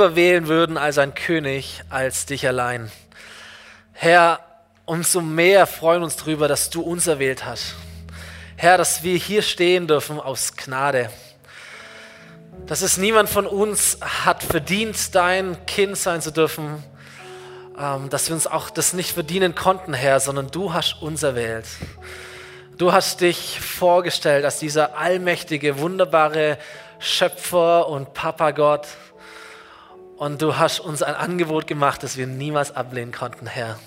[0.00, 2.90] lieber wählen würden als ein König, als dich allein.
[3.92, 4.40] Herr,
[4.86, 7.74] umso mehr freuen uns darüber, dass du uns erwählt hast.
[8.56, 11.10] Herr, dass wir hier stehen dürfen aus Gnade.
[12.64, 16.82] Dass es niemand von uns hat verdient, dein Kind sein zu dürfen.
[17.78, 21.66] Ähm, dass wir uns auch das nicht verdienen konnten, Herr, sondern du hast uns erwählt.
[22.78, 26.56] Du hast dich vorgestellt als dieser allmächtige, wunderbare
[26.98, 28.86] Schöpfer und Papa Gott.
[30.20, 33.78] Und du hast uns ein Angebot gemacht, das wir niemals ablehnen konnten, Herr.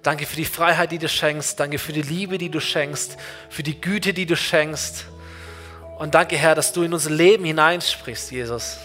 [0.00, 1.58] Danke für die Freiheit, die du schenkst.
[1.58, 3.16] Danke für die Liebe, die du schenkst.
[3.48, 5.06] Für die Güte, die du schenkst.
[5.98, 8.76] Und danke, Herr, dass du in unser Leben hineinsprichst, Jesus.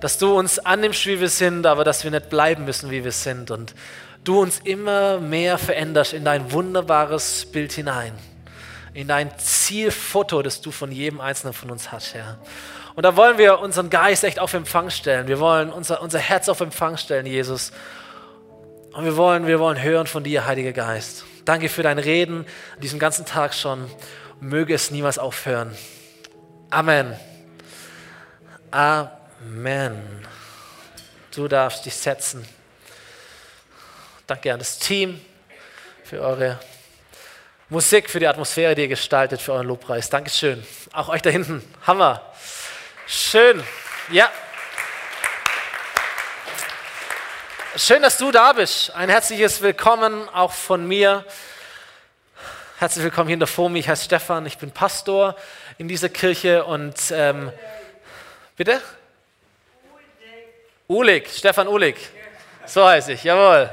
[0.00, 3.12] Dass du uns annimmst, wie wir sind, aber dass wir nicht bleiben müssen, wie wir
[3.12, 3.50] sind.
[3.50, 3.74] Und
[4.24, 8.14] du uns immer mehr veränderst in dein wunderbares Bild hinein
[8.96, 12.38] in dein Zielfoto, das du von jedem Einzelnen von uns hast, Herr.
[12.96, 15.28] Und da wollen wir unseren Geist echt auf Empfang stellen.
[15.28, 17.70] Wir wollen unser, unser Herz auf Empfang stellen, Jesus.
[18.94, 21.26] Und wir wollen, wir wollen hören von dir, Heiliger Geist.
[21.44, 23.90] Danke für dein Reden an diesem ganzen Tag schon.
[24.40, 25.76] Möge es niemals aufhören.
[26.70, 27.14] Amen.
[28.70, 30.26] Amen.
[31.34, 32.48] Du darfst dich setzen.
[34.26, 35.20] Danke an das Team
[36.02, 36.58] für eure
[37.68, 40.08] Musik für die Atmosphäre, die ihr gestaltet für euren Lobpreis.
[40.08, 40.64] Dankeschön.
[40.94, 41.62] Auch euch da hinten.
[41.86, 42.22] Hammer.
[43.08, 43.62] Schön.
[44.10, 44.28] Ja.
[47.76, 48.90] Schön, dass du da bist.
[48.96, 51.24] Ein herzliches Willkommen auch von mir.
[52.78, 53.78] Herzlich willkommen hier in der FOMI.
[53.78, 55.36] Ich heiße Stefan, ich bin Pastor
[55.78, 57.52] in dieser Kirche und ähm,
[58.56, 58.82] bitte?
[60.88, 61.96] Ulig, Stefan Ulig.
[62.64, 63.70] So heiße ich, jawohl.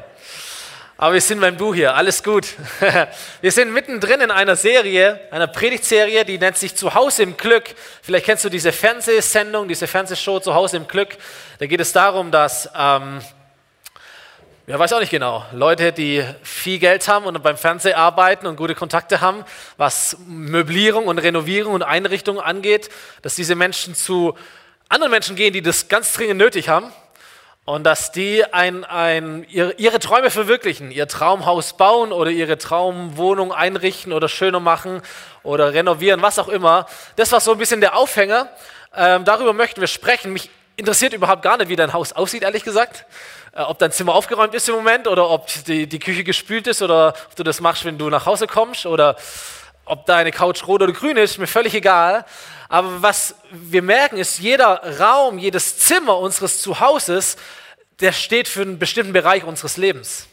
[0.96, 2.54] Aber wir sind beim Du hier, alles gut.
[3.42, 7.64] Wir sind mittendrin in einer Serie, einer Predigtserie, die nennt sich Zuhause im Glück.
[8.04, 11.18] Vielleicht kennst du diese Fernsehsendung, diese Fernsehshow Zuhause im Glück.
[11.58, 13.22] Da geht es darum, dass, ähm,
[14.68, 18.56] ja, weiß auch nicht genau, Leute, die viel Geld haben und beim Fernsehen arbeiten und
[18.56, 19.44] gute Kontakte haben,
[19.78, 22.92] was Möblierung und Renovierung und Einrichtung angeht,
[23.24, 24.38] dass diese Menschen zu
[24.90, 26.94] anderen Menschen gehen, die das ganz dringend nötig haben
[27.66, 33.54] und dass die ein, ein, ihre, ihre, Träume verwirklichen, ihr Traumhaus bauen oder ihre Traumwohnung
[33.54, 35.02] einrichten oder schöner machen
[35.44, 36.88] oder renovieren, was auch immer.
[37.16, 38.50] Das war so ein bisschen der Aufhänger.
[38.96, 40.34] Ähm, darüber möchten wir sprechen.
[40.34, 43.06] Mich interessiert überhaupt gar nicht, wie dein Haus aussieht, ehrlich gesagt.
[43.54, 46.82] Äh, ob dein Zimmer aufgeräumt ist im Moment oder ob die, die Küche gespült ist
[46.82, 49.16] oder ob du das machst, wenn du nach Hause kommst oder
[49.86, 52.26] ob deine Couch rot oder grün ist, mir völlig egal.
[52.70, 57.38] Aber was wir merken ist, jeder Raum, jedes Zimmer unseres Zuhauses,
[58.00, 60.28] der steht für einen bestimmten Bereich unseres Lebens.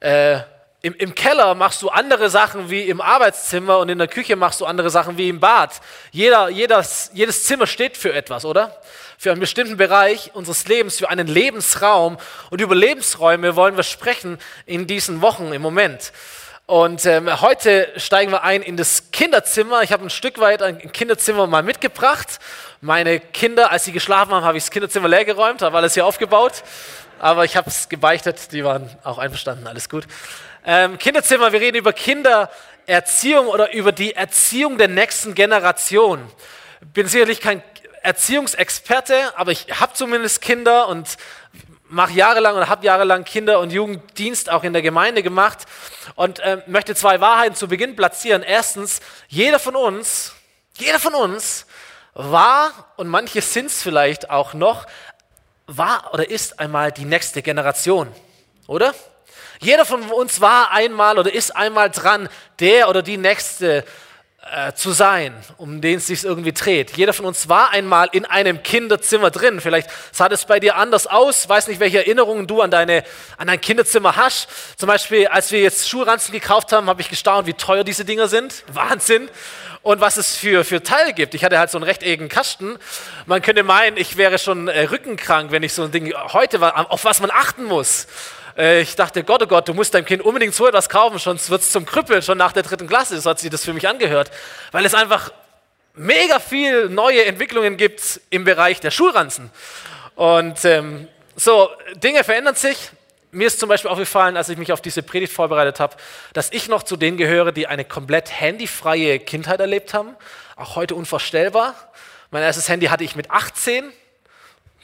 [0.00, 0.40] Äh,
[0.82, 4.62] im, Im Keller machst du andere Sachen wie im Arbeitszimmer und in der Küche machst
[4.62, 5.78] du andere Sachen wie im Bad.
[6.10, 8.80] Jeder, jedes, jedes Zimmer steht für etwas, oder?
[9.18, 12.16] Für einen bestimmten Bereich unseres Lebens, für einen Lebensraum.
[12.48, 16.12] Und über Lebensräume wollen wir sprechen in diesen Wochen im Moment.
[16.70, 19.82] Und ähm, heute steigen wir ein in das Kinderzimmer.
[19.82, 22.38] Ich habe ein Stück weit ein Kinderzimmer mal mitgebracht.
[22.80, 26.06] Meine Kinder, als sie geschlafen haben, habe ich das Kinderzimmer leer geräumt, habe alles hier
[26.06, 26.62] aufgebaut.
[27.18, 30.04] Aber ich habe es gebeichtet, die waren auch einverstanden, alles gut.
[30.64, 36.20] Ähm, Kinderzimmer, wir reden über Kindererziehung oder über die Erziehung der nächsten Generation.
[36.94, 37.64] Bin sicherlich kein
[38.02, 41.16] Erziehungsexperte, aber ich habe zumindest Kinder und
[41.90, 45.66] mache jahrelang oder habe jahrelang Kinder- und Jugenddienst auch in der Gemeinde gemacht
[46.14, 48.42] und äh, möchte zwei Wahrheiten zu Beginn platzieren.
[48.42, 50.32] Erstens, jeder von uns,
[50.78, 51.66] jeder von uns
[52.14, 54.86] war, und manche sind es vielleicht auch noch,
[55.66, 58.08] war oder ist einmal die nächste Generation,
[58.66, 58.94] oder?
[59.60, 62.28] Jeder von uns war einmal oder ist einmal dran,
[62.60, 63.84] der oder die nächste
[64.42, 66.96] äh, zu sein, um den es sich irgendwie dreht.
[66.96, 69.60] Jeder von uns war einmal in einem Kinderzimmer drin.
[69.60, 71.48] Vielleicht sah das bei dir anders aus.
[71.48, 73.04] Weiß nicht, welche Erinnerungen du an, deine,
[73.36, 74.48] an dein Kinderzimmer hast.
[74.78, 78.28] Zum Beispiel, als wir jetzt Schuhranzen gekauft haben, habe ich gestaunt, wie teuer diese Dinger
[78.28, 78.64] sind.
[78.72, 79.28] Wahnsinn.
[79.82, 81.34] Und was es für, für Teile gibt.
[81.34, 82.78] Ich hatte halt so einen rechteckigen Kasten.
[83.26, 86.90] Man könnte meinen, ich wäre schon äh, rückenkrank, wenn ich so ein Ding heute war,
[86.90, 88.06] auf was man achten muss.
[88.60, 91.48] Äh, ich dachte, Gott, oh Gott, du musst deinem Kind unbedingt so etwas kaufen, sonst
[91.48, 93.88] wird es zum Krüppeln, schon nach der dritten Klasse, so hat sich das für mich
[93.88, 94.30] angehört.
[94.70, 95.32] Weil es einfach
[95.94, 99.50] mega viel neue Entwicklungen gibt im Bereich der Schulranzen.
[100.14, 102.90] Und ähm, so, Dinge verändern sich.
[103.32, 105.96] Mir ist zum Beispiel aufgefallen, als ich mich auf diese Predigt vorbereitet habe,
[106.32, 110.16] dass ich noch zu denen gehöre, die eine komplett handyfreie Kindheit erlebt haben.
[110.56, 111.74] Auch heute unvorstellbar.
[112.30, 113.90] Mein erstes Handy hatte ich mit 18.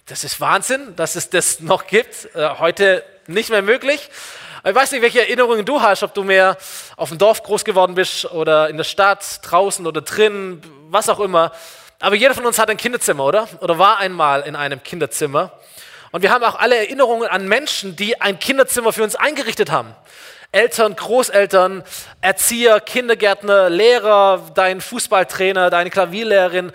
[0.06, 2.28] Das ist Wahnsinn, dass es das noch gibt.
[2.34, 4.10] Äh, heute nicht mehr möglich.
[4.64, 6.56] Ich weiß nicht, welche Erinnerungen du hast, ob du mehr
[6.96, 11.20] auf dem Dorf groß geworden bist oder in der Stadt, draußen oder drin, was auch
[11.20, 11.52] immer.
[12.00, 13.48] Aber jeder von uns hat ein Kinderzimmer, oder?
[13.60, 15.52] Oder war einmal in einem Kinderzimmer.
[16.12, 19.94] Und wir haben auch alle Erinnerungen an Menschen, die ein Kinderzimmer für uns eingerichtet haben.
[20.52, 21.84] Eltern, Großeltern,
[22.20, 26.72] Erzieher, Kindergärtner, Lehrer, dein Fußballtrainer, deine Klavierlehrerin,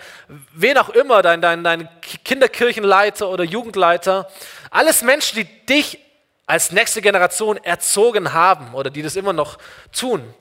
[0.54, 1.88] wen auch immer, dein, dein, dein
[2.24, 4.28] Kinderkirchenleiter oder Jugendleiter.
[4.70, 5.98] Alles Menschen, die dich
[6.46, 9.58] als nächste Generation erzogen haben oder die das immer noch
[9.92, 10.34] tun.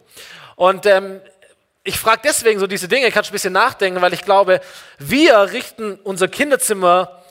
[0.56, 1.21] Und ähm,
[1.83, 4.62] ich frage deswegen so diese Dinge, kannst du ein bisschen nachdenken, weil ich glaube,
[5.00, 7.24] wir richten unser Kinderzimmer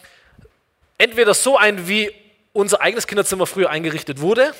[0.98, 2.12] entweder so ein, wie
[2.52, 4.52] unser eigenes Kinderzimmer früher eingerichtet wurde,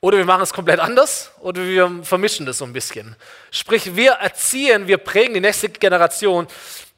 [0.00, 3.16] oder wir machen es komplett anders oder wir vermischen das so ein bisschen.
[3.50, 6.46] Sprich, wir erziehen, wir prägen die nächste Generation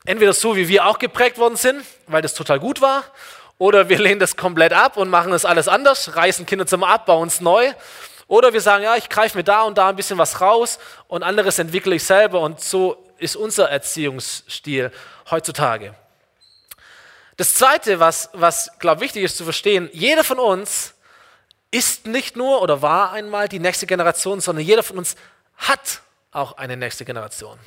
[0.04, 3.04] entweder so, wie wir auch geprägt worden sind, weil das total gut war,
[3.58, 7.28] oder wir lehnen das komplett ab und machen es alles anders, reißen Kinderzimmer ab, bauen
[7.28, 7.72] es neu.
[8.28, 10.78] Oder wir sagen, ja, ich greife mir da und da ein bisschen was raus
[11.08, 12.40] und anderes entwickle ich selber.
[12.40, 14.92] Und so ist unser Erziehungsstil
[15.30, 15.94] heutzutage.
[17.36, 20.94] Das Zweite, was, was glaube wichtig ist zu verstehen, jeder von uns
[21.70, 25.16] ist nicht nur oder war einmal die nächste Generation, sondern jeder von uns
[25.56, 26.00] hat
[26.30, 27.58] auch eine nächste Generation.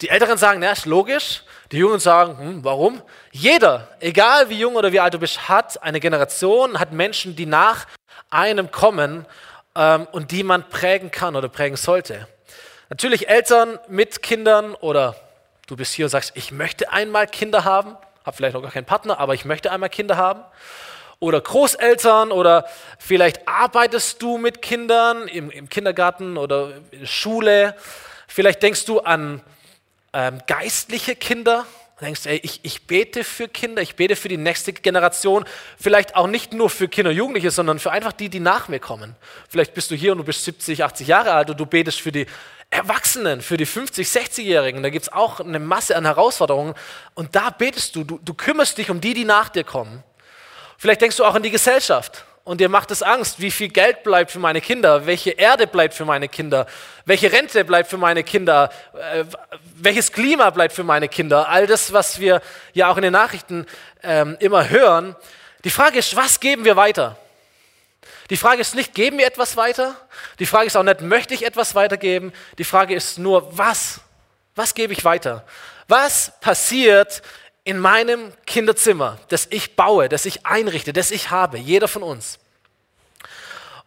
[0.00, 1.42] Die Älteren sagen, ja, ist logisch.
[1.70, 3.00] Die Jungen sagen, hm, warum?
[3.30, 7.46] Jeder, egal wie jung oder wie alt du bist, hat eine Generation, hat Menschen, die
[7.46, 7.86] nach
[8.30, 9.26] einem kommen
[9.76, 12.28] ähm, und die man prägen kann oder prägen sollte.
[12.90, 15.16] Natürlich Eltern mit Kindern oder
[15.66, 18.84] du bist hier und sagst, ich möchte einmal Kinder haben, habe vielleicht noch gar keinen
[18.84, 20.42] Partner, aber ich möchte einmal Kinder haben
[21.20, 22.66] oder Großeltern oder
[22.98, 27.74] vielleicht arbeitest du mit Kindern im, im Kindergarten oder in der Schule.
[28.28, 29.40] Vielleicht denkst du an
[30.14, 31.66] ähm, geistliche Kinder.
[31.98, 35.44] Du denkst, ey, ich, ich bete für Kinder, ich bete für die nächste Generation.
[35.78, 38.80] Vielleicht auch nicht nur für Kinder und Jugendliche, sondern für einfach die, die nach mir
[38.80, 39.14] kommen.
[39.48, 42.10] Vielleicht bist du hier und du bist 70, 80 Jahre alt und du betest für
[42.10, 42.26] die
[42.70, 44.82] Erwachsenen, für die 50, 60-Jährigen.
[44.82, 46.74] Da gibt es auch eine Masse an Herausforderungen.
[47.14, 50.02] Und da betest du, du, du kümmerst dich um die, die nach dir kommen.
[50.78, 54.02] Vielleicht denkst du auch an die Gesellschaft und dir macht es Angst, wie viel Geld
[54.02, 56.66] bleibt für meine Kinder, welche Erde bleibt für meine Kinder,
[57.06, 59.24] welche Rente bleibt für meine Kinder, äh,
[59.76, 61.48] welches Klima bleibt für meine Kinder.
[61.48, 62.42] All das, was wir
[62.74, 63.66] ja auch in den Nachrichten
[64.02, 65.16] ähm, immer hören.
[65.64, 67.16] Die Frage ist, was geben wir weiter?
[68.28, 69.96] Die Frage ist nicht, geben wir etwas weiter?
[70.38, 72.32] Die Frage ist auch nicht, möchte ich etwas weitergeben?
[72.58, 74.00] Die Frage ist nur, was?
[74.54, 75.44] Was gebe ich weiter?
[75.88, 77.22] Was passiert,
[77.64, 82.38] in meinem Kinderzimmer, das ich baue, das ich einrichte, das ich habe, jeder von uns.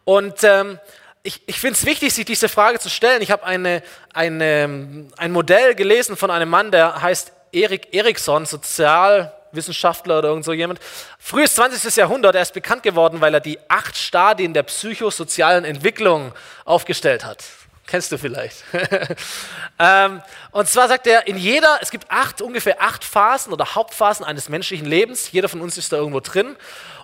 [0.04, 0.80] Und ähm,
[1.22, 3.22] ich, ich finde es wichtig, sich diese Frage zu stellen.
[3.22, 3.82] Ich habe eine,
[4.12, 10.52] eine, ein Modell gelesen von einem Mann, der heißt Erik Erikson, Sozialwissenschaftler oder irgend so
[10.52, 10.80] jemand.
[11.18, 11.94] Frühes 20.
[11.96, 16.32] Jahrhundert, er ist bekannt geworden, weil er die acht Stadien der psychosozialen Entwicklung
[16.64, 17.44] aufgestellt hat.
[17.88, 18.64] Kennst du vielleicht.
[19.78, 20.20] ähm,
[20.50, 24.50] und zwar sagt er, in jeder, es gibt acht, ungefähr acht Phasen oder Hauptphasen eines
[24.50, 25.32] menschlichen Lebens.
[25.32, 26.54] Jeder von uns ist da irgendwo drin.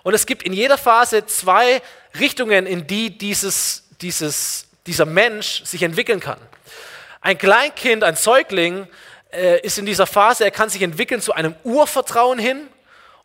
[0.03, 1.81] Und es gibt in jeder Phase zwei
[2.19, 6.37] Richtungen, in die dieses, dieses, dieser Mensch sich entwickeln kann.
[7.19, 8.87] Ein Kleinkind, ein Säugling
[9.31, 12.67] äh, ist in dieser Phase, er kann sich entwickeln zu einem Urvertrauen hin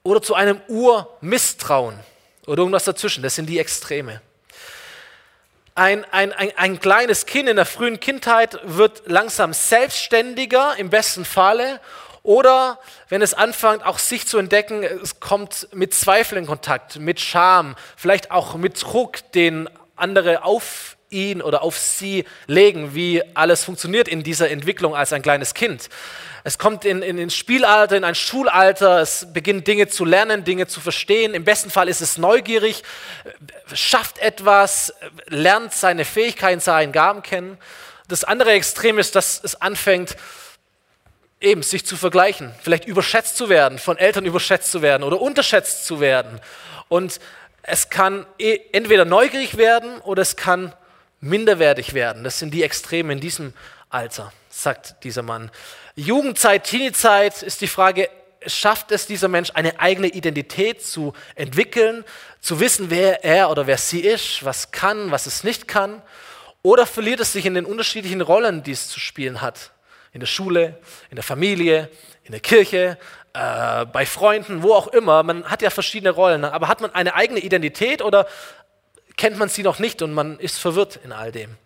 [0.02, 2.00] oder zu einem Urmisstrauen
[2.46, 3.22] oder irgendwas dazwischen.
[3.22, 4.22] Das sind die Extreme.
[5.80, 11.24] Ein, ein, ein, ein kleines Kind in der frühen Kindheit wird langsam selbstständiger, im besten
[11.24, 11.80] Falle.
[12.22, 12.78] Oder
[13.08, 17.76] wenn es anfängt, auch sich zu entdecken, es kommt mit Zweifel in Kontakt, mit Scham,
[17.96, 24.06] vielleicht auch mit Druck, den andere auf ihn oder auf sie legen, wie alles funktioniert
[24.06, 25.88] in dieser Entwicklung als ein kleines Kind.
[26.42, 30.66] Es kommt in, in, ins Spielalter, in ein Schulalter, es beginnt Dinge zu lernen, Dinge
[30.66, 31.34] zu verstehen.
[31.34, 32.82] Im besten Fall ist es neugierig,
[33.74, 34.94] schafft etwas,
[35.26, 37.58] lernt seine Fähigkeiten, seine Gaben kennen.
[38.08, 40.16] Das andere Extrem ist, dass es anfängt,
[41.40, 45.86] eben sich zu vergleichen, vielleicht überschätzt zu werden, von Eltern überschätzt zu werden oder unterschätzt
[45.86, 46.40] zu werden.
[46.88, 47.20] Und
[47.62, 50.74] es kann e, entweder neugierig werden oder es kann
[51.20, 52.24] minderwertig werden.
[52.24, 53.54] Das sind die Extreme in diesem
[53.88, 55.50] Alter, sagt dieser Mann.
[55.94, 58.10] Jugendzeit, Teeniezeit ist die Frage,
[58.46, 62.04] schafft es dieser Mensch, eine eigene Identität zu entwickeln,
[62.40, 66.02] zu wissen, wer er oder wer sie ist, was kann, was es nicht kann?
[66.62, 69.70] Oder verliert es sich in den unterschiedlichen Rollen, die es zu spielen hat?
[70.12, 70.78] In der Schule,
[71.10, 71.88] in der Familie,
[72.24, 72.98] in der Kirche,
[73.32, 75.22] äh, bei Freunden, wo auch immer.
[75.22, 78.26] Man hat ja verschiedene Rollen, aber hat man eine eigene Identität oder
[79.16, 81.56] kennt man sie noch nicht und man ist verwirrt in all dem?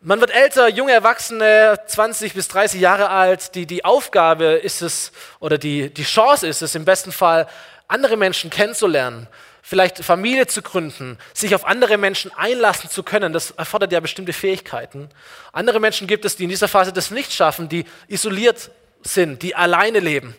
[0.00, 3.56] Man wird älter, junge Erwachsene, 20 bis 30 Jahre alt.
[3.56, 7.48] Die, die Aufgabe ist es, oder die, die Chance ist es im besten Fall,
[7.88, 9.26] andere Menschen kennenzulernen,
[9.60, 13.32] vielleicht Familie zu gründen, sich auf andere Menschen einlassen zu können.
[13.32, 15.08] Das erfordert ja bestimmte Fähigkeiten.
[15.52, 18.70] Andere Menschen gibt es, die in dieser Phase das nicht schaffen, die isoliert
[19.02, 20.36] sind, die alleine leben,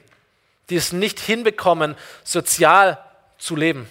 [0.69, 2.97] die es nicht hinbekommen, sozial
[3.37, 3.89] zu leben.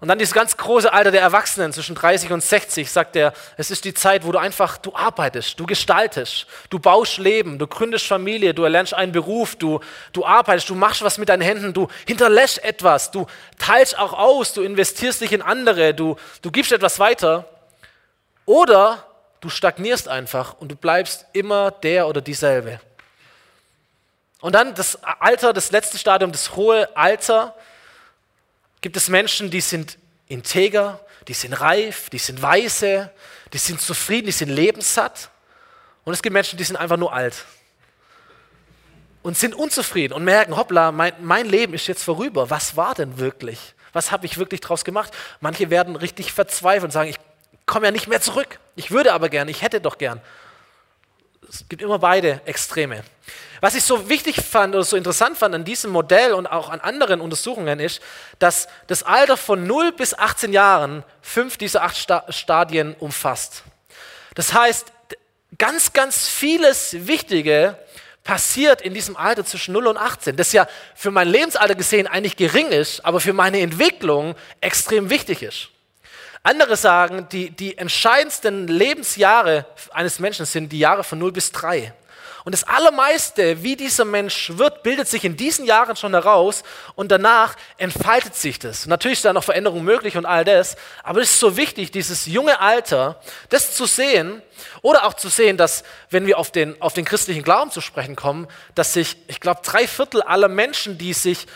[0.00, 3.70] Und dann dieses ganz große Alter der Erwachsenen zwischen 30 und 60, sagt er, es
[3.70, 8.06] ist die Zeit, wo du einfach, du arbeitest, du gestaltest, du baust Leben, du gründest
[8.06, 9.80] Familie, du erlernst einen Beruf, du,
[10.14, 13.26] du arbeitest, du machst was mit deinen Händen, du hinterlässt etwas, du
[13.58, 17.44] teilst auch aus, du investierst dich in andere, du, du gibst etwas weiter.
[18.46, 19.04] Oder
[19.40, 22.80] du stagnierst einfach und du bleibst immer der oder dieselbe.
[24.40, 27.54] Und dann das Alter, das letzte Stadium, das hohe Alter,
[28.80, 33.10] gibt es Menschen, die sind integer, die sind reif, die sind weise,
[33.52, 35.30] die sind zufrieden, die sind lebenssatt.
[36.04, 37.44] Und es gibt Menschen, die sind einfach nur alt
[39.22, 42.50] und sind unzufrieden und merken, hoppla, mein, mein Leben ist jetzt vorüber.
[42.50, 43.74] Was war denn wirklich?
[43.92, 45.12] Was habe ich wirklich draus gemacht?
[45.40, 47.18] Manche werden richtig verzweifelt und sagen, ich
[47.66, 48.58] komme ja nicht mehr zurück.
[48.76, 50.20] Ich würde aber gern, ich hätte doch gern.
[51.48, 53.02] Es gibt immer beide Extreme.
[53.60, 56.80] Was ich so wichtig fand oder so interessant fand an diesem Modell und auch an
[56.80, 58.00] anderen Untersuchungen ist,
[58.38, 61.96] dass das Alter von 0 bis 18 Jahren fünf dieser acht
[62.30, 63.62] Stadien umfasst.
[64.34, 64.92] Das heißt,
[65.58, 67.76] ganz, ganz vieles Wichtige
[68.24, 72.36] passiert in diesem Alter zwischen 0 und 18, das ja für mein Lebensalter gesehen eigentlich
[72.36, 75.68] gering ist, aber für meine Entwicklung extrem wichtig ist.
[76.42, 81.92] Andere sagen, die, die entscheidendsten Lebensjahre eines Menschen sind die Jahre von 0 bis 3.
[82.44, 86.62] Und das Allermeiste, wie dieser Mensch wird, bildet sich in diesen Jahren schon heraus
[86.94, 88.86] und danach entfaltet sich das.
[88.86, 92.26] Natürlich ist da noch Veränderung möglich und all das, aber es ist so wichtig, dieses
[92.26, 93.20] junge Alter,
[93.50, 94.42] das zu sehen
[94.82, 98.16] oder auch zu sehen, dass, wenn wir auf den, auf den christlichen Glauben zu sprechen
[98.16, 101.46] kommen, dass sich, ich glaube, drei Viertel aller Menschen, die sich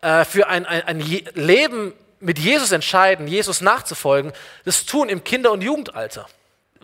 [0.00, 1.00] äh, für ein, ein, ein
[1.34, 4.32] Leben mit Jesus entscheiden, Jesus nachzufolgen,
[4.64, 6.26] das tun im Kinder- und Jugendalter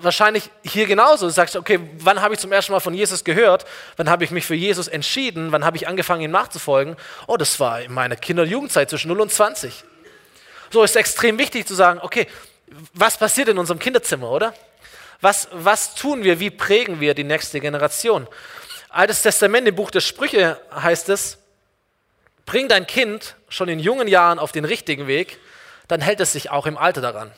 [0.02, 1.26] wahrscheinlich hier genauso.
[1.26, 3.64] Du sagst, okay, wann habe ich zum ersten Mal von Jesus gehört?
[3.96, 5.52] Wann habe ich mich für Jesus entschieden?
[5.52, 6.96] Wann habe ich angefangen, ihm nachzufolgen?
[7.26, 9.84] Oh, das war in meiner Kinder- und Jugendzeit zwischen 0 und 20.
[10.70, 12.26] So ist extrem wichtig zu sagen, okay,
[12.92, 14.54] was passiert in unserem Kinderzimmer, oder?
[15.20, 16.40] Was, was tun wir?
[16.40, 18.26] Wie prägen wir die nächste Generation?
[18.88, 21.38] Altes Testament, im Buch der Sprüche heißt es,
[22.46, 25.38] bring dein Kind schon in jungen Jahren auf den richtigen Weg,
[25.88, 27.32] dann hält es sich auch im Alter daran.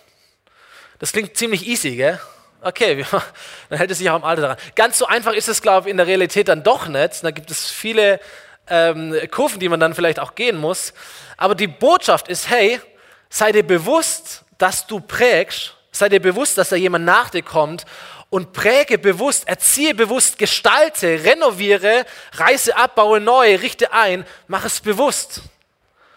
[0.98, 2.20] Das klingt ziemlich easy, gell?
[2.62, 3.04] Okay,
[3.68, 4.56] dann hält es sich auch im Alter daran.
[4.76, 7.24] Ganz so einfach ist es, glaube ich, in der Realität dann doch nicht.
[7.24, 8.20] Da gibt es viele
[8.68, 10.94] ähm, Kurven, die man dann vielleicht auch gehen muss.
[11.36, 12.80] Aber die Botschaft ist, hey,
[13.28, 17.84] sei dir bewusst, dass du prägst, sei dir bewusst, dass da jemand nach dir kommt
[18.30, 24.80] und präge bewusst, erziehe bewusst, gestalte, renoviere, reiße ab, baue neu, richte ein, mach es
[24.80, 25.42] bewusst.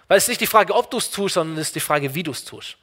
[0.07, 2.13] Weil es ist nicht die Frage, ob du es tust, sondern es ist die Frage,
[2.13, 2.77] wie du es tust.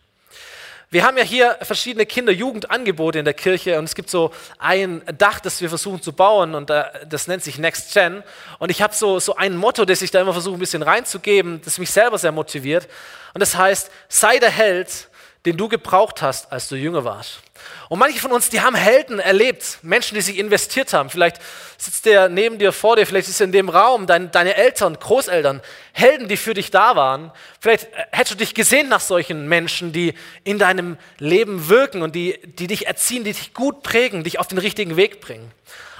[0.92, 5.40] Wir haben ja hier verschiedene Kinder-Jugendangebote in der Kirche und es gibt so ein Dach,
[5.40, 8.22] das wir versuchen zu bauen und das nennt sich Next Gen.
[8.58, 11.62] Und ich habe so, so ein Motto, das ich da immer versuche ein bisschen reinzugeben,
[11.64, 12.88] das mich selber sehr motiviert.
[13.32, 15.08] Und das heißt, sei der Held,
[15.44, 17.40] den du gebraucht hast, als du jünger warst.
[17.88, 21.10] Und manche von uns, die haben Helden erlebt, Menschen, die sich investiert haben.
[21.10, 21.36] Vielleicht
[21.76, 24.98] sitzt der neben dir, vor dir, vielleicht ist er in dem Raum, dein, deine Eltern,
[24.98, 25.60] Großeltern,
[25.92, 27.32] Helden, die für dich da waren.
[27.60, 32.14] Vielleicht äh, hättest du dich gesehen nach solchen Menschen, die in deinem Leben wirken und
[32.14, 35.50] die, die dich erziehen, die dich gut prägen, dich auf den richtigen Weg bringen.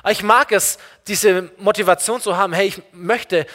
[0.02, 3.46] Aber ich mag es, diese Motivation zu haben, hey, ich möchte,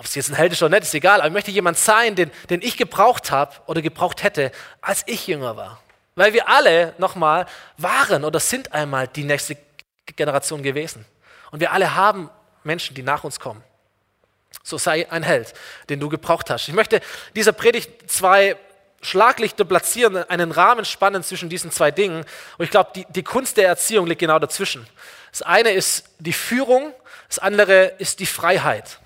[0.00, 2.14] ob es jetzt ein Held ist oder nicht, ist egal, aber ich möchte jemand sein,
[2.14, 5.82] den, den ich gebraucht habe oder gebraucht hätte, als ich jünger war.
[6.14, 7.44] Weil wir alle, nochmal,
[7.76, 9.58] waren oder sind einmal die nächste
[10.06, 11.04] Generation gewesen.
[11.50, 12.30] Und wir alle haben
[12.64, 13.62] Menschen, die nach uns kommen.
[14.62, 15.52] So sei ein Held,
[15.90, 16.66] den du gebraucht hast.
[16.66, 17.02] Ich möchte
[17.36, 18.56] dieser Predigt zwei
[19.02, 22.24] Schlaglichter platzieren, einen Rahmen spannen zwischen diesen zwei Dingen.
[22.56, 24.86] Und ich glaube, die, die Kunst der Erziehung liegt genau dazwischen.
[25.30, 26.94] Das eine ist die Führung,
[27.28, 28.98] das andere ist die Freiheit.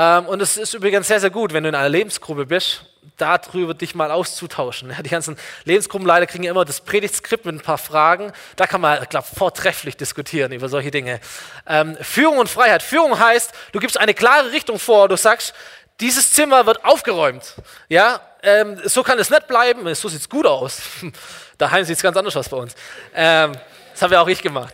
[0.00, 2.86] Ähm, und es ist übrigens sehr, sehr gut, wenn du in einer Lebensgruppe bist
[3.18, 4.94] darüber dich mal auszutauschen.
[5.04, 8.32] die ganzen Lebensgruppenleiter kriegen ja immer das Predigtskript mit ein paar Fragen.
[8.56, 11.20] Da kann man, ich glaube, vortrefflich diskutieren über solche Dinge.
[11.66, 12.82] Ähm, Führung und Freiheit.
[12.82, 15.06] Führung heißt, du gibst eine klare Richtung vor.
[15.08, 15.52] Du sagst,
[16.00, 17.56] dieses Zimmer wird aufgeräumt.
[17.90, 19.94] Ja, ähm, so kann es nicht bleiben.
[19.94, 20.80] So sieht es gut aus.
[21.58, 22.74] Daheim sieht es ganz anders aus bei uns.
[23.14, 23.52] Ähm,
[23.92, 24.72] das haben wir auch ich gemacht.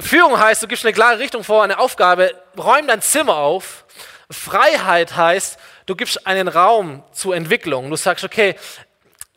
[0.00, 3.84] Führung heißt, du gibst eine klare Richtung vor, eine Aufgabe, räum dein Zimmer auf.
[4.30, 7.90] Freiheit heißt, du gibst einen Raum zur Entwicklung.
[7.90, 8.56] Du sagst, okay,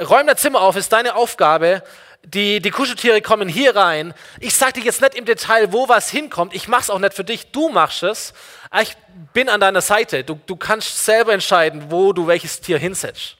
[0.02, 1.84] räum dein Zimmer auf, ist deine Aufgabe.
[2.24, 4.14] Die, die Kuscheltiere kommen hier rein.
[4.40, 6.54] Ich sage dir jetzt nicht im Detail, wo was hinkommt.
[6.54, 7.52] Ich mache es auch nicht für dich.
[7.52, 8.34] Du machst es.
[8.82, 8.98] Ich
[9.34, 10.24] bin an deiner Seite.
[10.24, 13.38] Du, du kannst selber entscheiden, wo du welches Tier hinsetzt.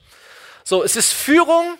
[0.64, 1.78] So, es ist Führung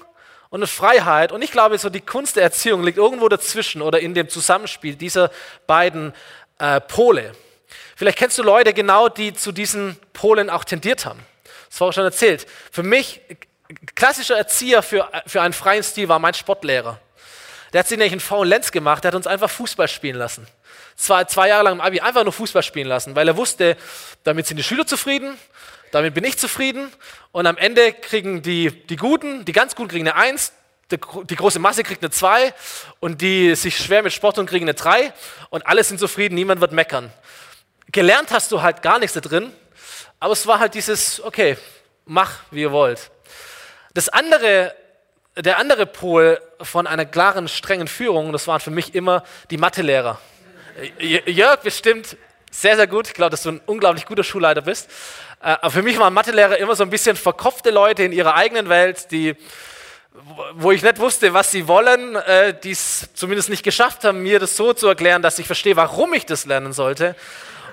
[0.50, 1.32] und eine Freiheit.
[1.32, 4.96] Und ich glaube, so die Kunst der Erziehung liegt irgendwo dazwischen oder in dem Zusammenspiel
[4.96, 5.32] dieser
[5.66, 6.14] beiden
[6.60, 7.34] äh, Pole.
[7.96, 11.20] Vielleicht kennst du Leute genau, die zu diesen Polen auch tendiert haben.
[11.70, 12.46] Das war auch schon erzählt.
[12.72, 13.22] Für mich,
[13.96, 17.00] klassischer Erzieher für, für einen freien Stil war mein Sportlehrer.
[17.74, 20.48] Der hat sich nämlich einen faulen Lenz gemacht, der hat uns einfach Fußball spielen lassen.
[20.96, 23.78] Zwei, zwei Jahre lang im Abi einfach nur Fußball spielen lassen, weil er wusste,
[24.24, 25.38] damit sind die Schüler zufrieden,
[25.92, 26.92] damit bin ich zufrieden
[27.32, 30.54] und am Ende kriegen die, die Guten, die ganz Guten kriegen eine Eins,
[30.92, 32.54] die, die große Masse kriegt eine Zwei
[33.00, 35.14] und die sich schwer mit Sport und kriegen eine Drei
[35.50, 37.12] und alle sind zufrieden, niemand wird meckern.
[37.92, 39.52] Gelernt hast du halt gar nichts da drin,
[40.20, 41.58] aber es war halt dieses, okay,
[42.06, 43.12] mach, wie ihr wollt.
[43.94, 44.76] Das andere,
[45.36, 50.20] der andere Pol von einer klaren, strengen Führung, das waren für mich immer die Mathelehrer.
[51.00, 52.18] Jörg bestimmt
[52.52, 53.08] sehr, sehr gut.
[53.08, 54.90] Ich glaube, dass du ein unglaublich guter Schulleiter bist.
[55.42, 58.70] Äh, aber für mich waren Mathelehrer immer so ein bisschen verkopfte Leute in ihrer eigenen
[58.70, 59.36] Welt, die,
[60.54, 64.40] wo ich nicht wusste, was sie wollen, äh, die es zumindest nicht geschafft haben, mir
[64.40, 67.16] das so zu erklären, dass ich verstehe, warum ich das lernen sollte.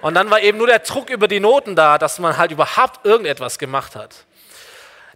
[0.03, 3.07] Und dann war eben nur der Druck über die Noten da, dass man halt überhaupt
[3.07, 4.15] irgendetwas gemacht hat.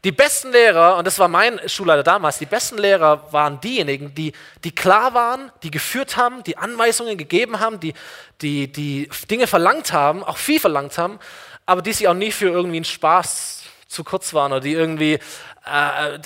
[0.05, 4.33] Die besten Lehrer, und das war mein Schulleiter damals, die besten Lehrer waren diejenigen, die,
[4.63, 7.95] die klar waren, die geführt haben, die Anweisungen gegeben haben, die,
[8.41, 11.19] die, die Dinge verlangt haben, auch viel verlangt haben,
[11.69, 15.19] aber die sich auch nie für irgendwie einen Spaß zu kurz waren oder die irgendwie
[15.67, 16.19] äh,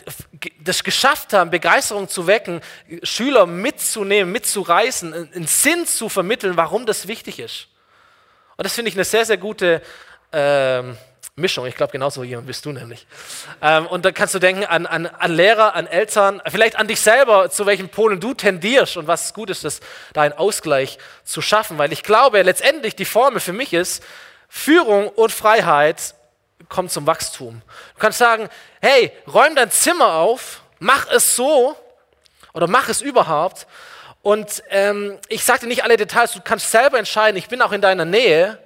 [0.60, 2.60] das geschafft haben, Begeisterung zu wecken,
[3.02, 7.66] Schüler mitzunehmen, mitzureißen, einen Sinn zu vermitteln, warum das wichtig ist.
[8.56, 9.82] Und das finde ich eine sehr, sehr gute
[10.30, 10.82] äh,
[11.34, 11.66] Mischung.
[11.66, 13.04] Ich glaube, genauso jemand bist du nämlich.
[13.60, 17.00] Ähm, und da kannst du denken an, an, an Lehrer, an Eltern, vielleicht an dich
[17.00, 19.80] selber, zu welchen Polen du tendierst und was gut ist, das,
[20.12, 21.78] da einen Ausgleich zu schaffen.
[21.78, 24.04] Weil ich glaube, letztendlich die Formel für mich ist,
[24.54, 26.14] Führung und Freiheit
[26.68, 27.62] kommt zum Wachstum.
[27.94, 28.50] Du kannst sagen,
[28.82, 31.74] hey, räum dein Zimmer auf, mach es so
[32.52, 33.66] oder mach es überhaupt.
[34.20, 37.72] Und ähm, ich sage dir nicht alle Details, du kannst selber entscheiden, ich bin auch
[37.72, 38.58] in deiner Nähe.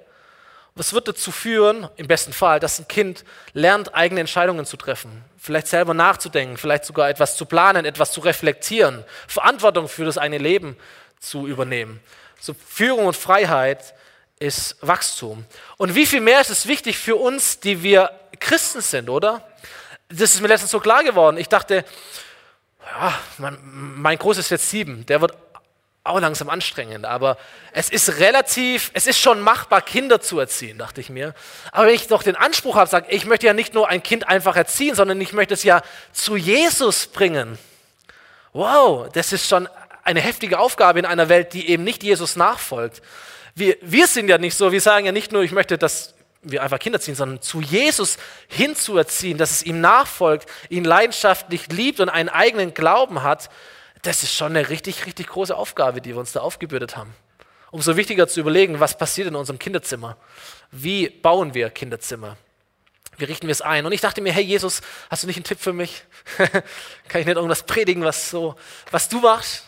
[0.75, 5.23] Was wird dazu führen, im besten Fall, dass ein Kind lernt, eigene Entscheidungen zu treffen,
[5.37, 10.37] vielleicht selber nachzudenken, vielleicht sogar etwas zu planen, etwas zu reflektieren, Verantwortung für das eigene
[10.37, 10.75] Leben
[11.21, 12.01] zu übernehmen.
[12.41, 13.95] So Führung und Freiheit
[14.39, 15.45] ist Wachstum.
[15.77, 19.47] Und wie viel mehr ist es wichtig für uns, die wir Christen sind, oder?
[20.09, 21.37] Das ist mir letztens so klar geworden.
[21.37, 21.83] Ich dachte,
[22.81, 25.33] ja, mein, mein Großes ist jetzt sieben, der wird
[26.03, 27.37] auch langsam anstrengend, aber
[27.73, 31.33] es ist relativ, es ist schon machbar, Kinder zu erziehen, dachte ich mir.
[31.73, 34.27] Aber wenn ich doch den Anspruch habe, sage, ich möchte ja nicht nur ein Kind
[34.27, 35.81] einfach erziehen, sondern ich möchte es ja
[36.13, 37.57] zu Jesus bringen.
[38.53, 39.67] Wow, das ist schon
[40.03, 43.01] eine heftige Aufgabe in einer Welt, die eben nicht Jesus nachfolgt
[43.57, 46.61] wir, wir sind ja nicht so, wir sagen ja nicht nur, ich möchte, dass wir
[46.61, 48.17] einfach Kinder ziehen, sondern zu Jesus
[48.47, 53.49] hinzuerziehen, dass es ihm nachfolgt, ihn leidenschaftlich liebt und einen eigenen Glauben hat,
[54.03, 57.15] das ist schon eine richtig, richtig große Aufgabe, die wir uns da aufgebürdet haben.
[57.71, 60.17] Umso wichtiger zu überlegen, was passiert in unserem Kinderzimmer?
[60.71, 62.37] Wie bauen wir Kinderzimmer?
[63.17, 63.87] Wie richten wir es ein?
[63.87, 66.03] Und ich dachte mir, hey Jesus, hast du nicht einen Tipp für mich?
[66.37, 68.55] Kann ich nicht irgendwas predigen, was, so,
[68.91, 69.63] was du machst?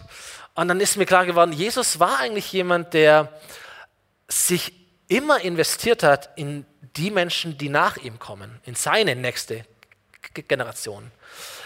[0.53, 3.33] Und dann ist mir klar geworden, Jesus war eigentlich jemand, der
[4.29, 4.73] sich
[5.07, 6.65] immer investiert hat in
[6.95, 9.65] die Menschen, die nach ihm kommen, in seine nächste
[10.33, 11.11] Generation.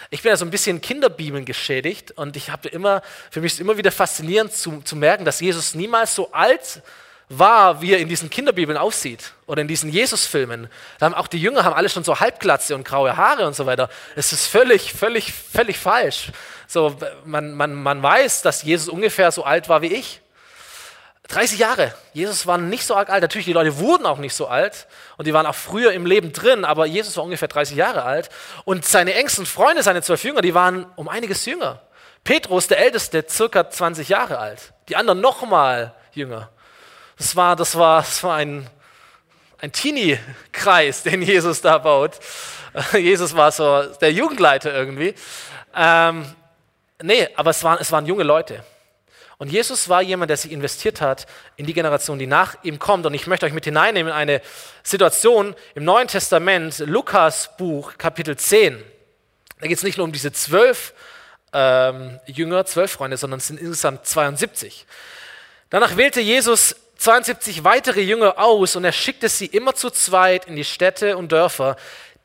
[0.09, 3.59] Ich bin ja so ein bisschen Kinderbibeln geschädigt und ich habe immer, für mich ist
[3.59, 6.81] immer wieder faszinierend zu, zu merken, dass Jesus niemals so alt
[7.29, 10.69] war, wie er in diesen Kinderbibeln aussieht oder in diesen Jesus-Filmen.
[10.99, 13.65] Da haben auch die Jünger haben alle schon so Halbglatze und graue Haare und so
[13.65, 13.89] weiter.
[14.15, 16.31] Es ist völlig, völlig, völlig falsch.
[16.67, 16.95] So,
[17.25, 20.21] man, man, man weiß, dass Jesus ungefähr so alt war wie ich.
[21.29, 21.93] 30 Jahre.
[22.13, 23.21] Jesus war nicht so arg alt.
[23.21, 26.33] Natürlich, die Leute wurden auch nicht so alt und die waren auch früher im Leben
[26.33, 28.29] drin, aber Jesus war ungefähr 30 Jahre alt.
[28.65, 31.81] Und seine engsten Freunde, seine zwölf Jünger, die waren um einiges jünger.
[32.23, 34.73] Petrus, der Älteste, circa 20 Jahre alt.
[34.89, 36.49] Die anderen nochmal jünger.
[37.17, 38.67] Das war, das war, das war ein,
[39.59, 42.19] ein Teenie-Kreis, den Jesus da baut.
[42.93, 45.15] Jesus war so der Jugendleiter irgendwie.
[45.75, 46.25] Ähm,
[47.01, 48.63] nee, aber es waren, es waren junge Leute.
[49.37, 53.05] Und Jesus war jemand, der sich investiert hat in die Generation, die nach ihm kommt.
[53.05, 54.41] Und ich möchte euch mit hineinnehmen in eine
[54.83, 58.83] Situation im Neuen Testament, Lukas Buch, Kapitel 10.
[59.59, 60.93] Da geht es nicht nur um diese zwölf
[61.53, 64.85] ähm, Jünger, zwölf Freunde, sondern es sind insgesamt 72.
[65.69, 70.55] Danach wählte Jesus 72 weitere Jünger aus und er schickte sie immer zu zweit in
[70.55, 71.75] die Städte und Dörfer,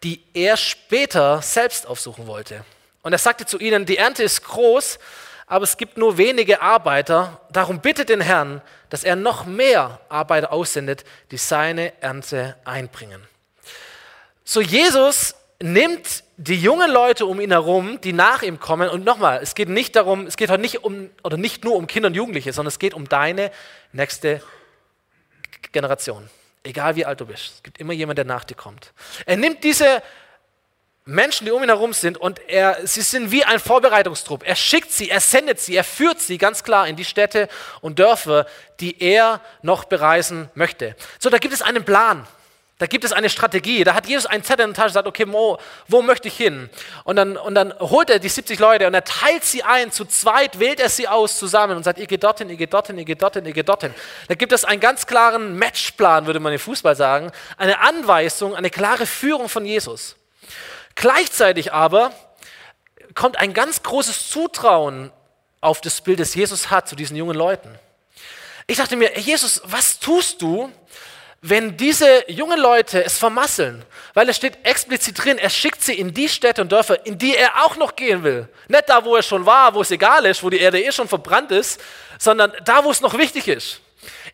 [0.03, 2.65] die er später selbst aufsuchen wollte.
[3.03, 4.99] Und er sagte zu ihnen, die Ernte ist groß,
[5.49, 7.41] aber es gibt nur wenige Arbeiter.
[7.51, 13.23] Darum bittet den Herrn, dass er noch mehr Arbeiter aussendet, die seine Ernte einbringen.
[14.45, 18.89] So Jesus nimmt die jungen Leute um ihn herum, die nach ihm kommen.
[18.89, 21.87] Und nochmal, es geht nicht darum, es geht heute nicht um oder nicht nur um
[21.87, 23.51] Kinder und Jugendliche, sondern es geht um deine
[23.93, 24.43] nächste
[25.73, 26.31] Generation.
[26.63, 28.93] Egal wie alt du bist, es gibt immer jemand, der nach dir kommt.
[29.27, 30.03] Er nimmt diese
[31.09, 34.47] Menschen, die um ihn herum sind und er, sie sind wie ein Vorbereitungstrupp.
[34.47, 37.49] Er schickt sie, er sendet sie, er führt sie ganz klar in die Städte
[37.81, 38.47] und Dörfer,
[38.79, 40.95] die er noch bereisen möchte.
[41.19, 42.27] So, da gibt es einen Plan.
[42.77, 43.85] Da gibt es eine Strategie.
[43.85, 46.37] Da hat Jesus einen Zettel in der Tasche und sagt, okay, wo, wo möchte ich
[46.37, 46.69] hin?
[47.05, 49.91] Und dann, und dann holt er die 70 Leute und er teilt sie ein.
[49.91, 52.99] Zu zweit wählt er sie aus zusammen und sagt, ihr geht dorthin, ihr geht dorthin,
[52.99, 53.95] ihr geht dorthin, ihr geht dorthin.
[54.29, 57.33] Da gibt es einen ganz klaren Matchplan, würde man im Fußball sagen.
[57.57, 60.18] Eine Anweisung, eine klare Führung von Jesus.
[60.99, 62.13] Gleichzeitig aber
[63.15, 65.13] kommt ein ganz großes Zutrauen
[65.61, 67.73] auf das Bild, das Jesus hat zu diesen jungen Leuten.
[68.67, 70.73] Ich dachte mir, Jesus, was tust du,
[71.41, 73.85] wenn diese jungen Leute es vermasseln,
[74.15, 77.37] weil es steht explizit drin, er schickt sie in die Städte und Dörfer, in die
[77.37, 78.49] er auch noch gehen will.
[78.67, 81.07] Nicht da, wo er schon war, wo es egal ist, wo die Erde eh schon
[81.07, 81.81] verbrannt ist,
[82.19, 83.81] sondern da, wo es noch wichtig ist.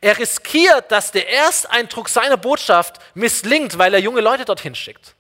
[0.01, 5.15] Er riskiert, dass der Ersteindruck seiner Botschaft misslingt, weil er junge Leute dorthin schickt.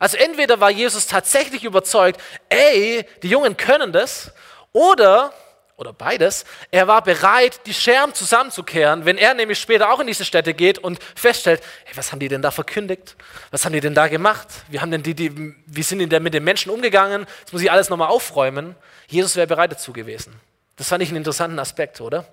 [0.00, 4.32] Also entweder war Jesus tatsächlich überzeugt, ey, die Jungen können das,
[4.72, 5.32] oder
[5.76, 10.24] oder beides, er war bereit, die Scherben zusammenzukehren, wenn er nämlich später auch in diese
[10.24, 13.16] Städte geht und feststellt, hey, was haben die denn da verkündigt?
[13.50, 14.46] Was haben die denn da gemacht?
[14.68, 17.26] Wie, haben denn die, die, wie sind die denn mit den Menschen umgegangen?
[17.42, 18.76] Das muss ich alles nochmal aufräumen.
[19.08, 20.38] Jesus wäre bereit dazu gewesen.
[20.76, 22.24] Das fand ich einen interessanten Aspekt, oder?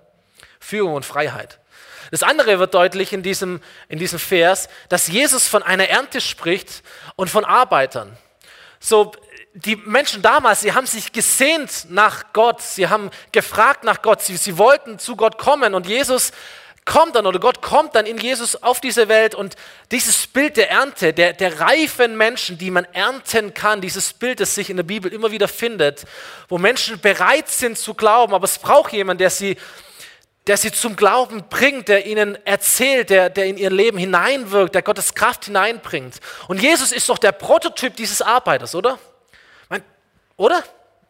[0.60, 1.60] Führung und Freiheit.
[2.10, 6.84] Das andere wird deutlich in diesem, in diesem Vers, dass Jesus von einer Ernte spricht
[7.16, 8.18] und von Arbeitern.
[8.80, 9.12] So,
[9.54, 14.38] die Menschen damals, sie haben sich gesehnt nach Gott, sie haben gefragt nach Gott, sie,
[14.38, 15.76] sie wollten zu Gott kommen.
[15.76, 16.32] Und Jesus
[16.86, 19.36] kommt dann oder Gott kommt dann in Jesus auf diese Welt.
[19.36, 19.56] Und
[19.92, 24.56] dieses Bild der Ernte, der, der reifen Menschen, die man ernten kann, dieses Bild, das
[24.56, 26.06] sich in der Bibel immer wieder findet,
[26.48, 29.58] wo Menschen bereit sind zu glauben, aber es braucht jemanden, der sie,
[30.48, 34.82] der sie zum Glauben bringt, der ihnen erzählt, der, der in ihr Leben hineinwirkt, der
[34.82, 36.20] Gottes Kraft hineinbringt.
[36.48, 38.98] Und Jesus ist doch der Prototyp dieses Arbeiters, oder?
[40.38, 40.64] Oder?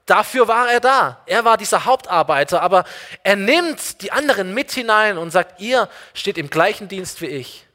[0.06, 1.22] Dafür war er da.
[1.26, 2.84] Er war dieser Hauptarbeiter, aber
[3.24, 7.66] er nimmt die anderen mit hinein und sagt, ihr steht im gleichen Dienst wie ich.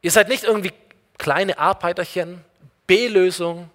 [0.00, 0.72] Ihr seid nicht irgendwie
[1.18, 2.42] kleine Arbeiterchen,
[2.86, 3.68] B-Lösung,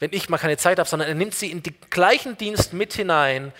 [0.00, 2.94] wenn ich mal keine Zeit habe, sondern er nimmt sie in den gleichen Dienst mit
[2.94, 3.52] hinein,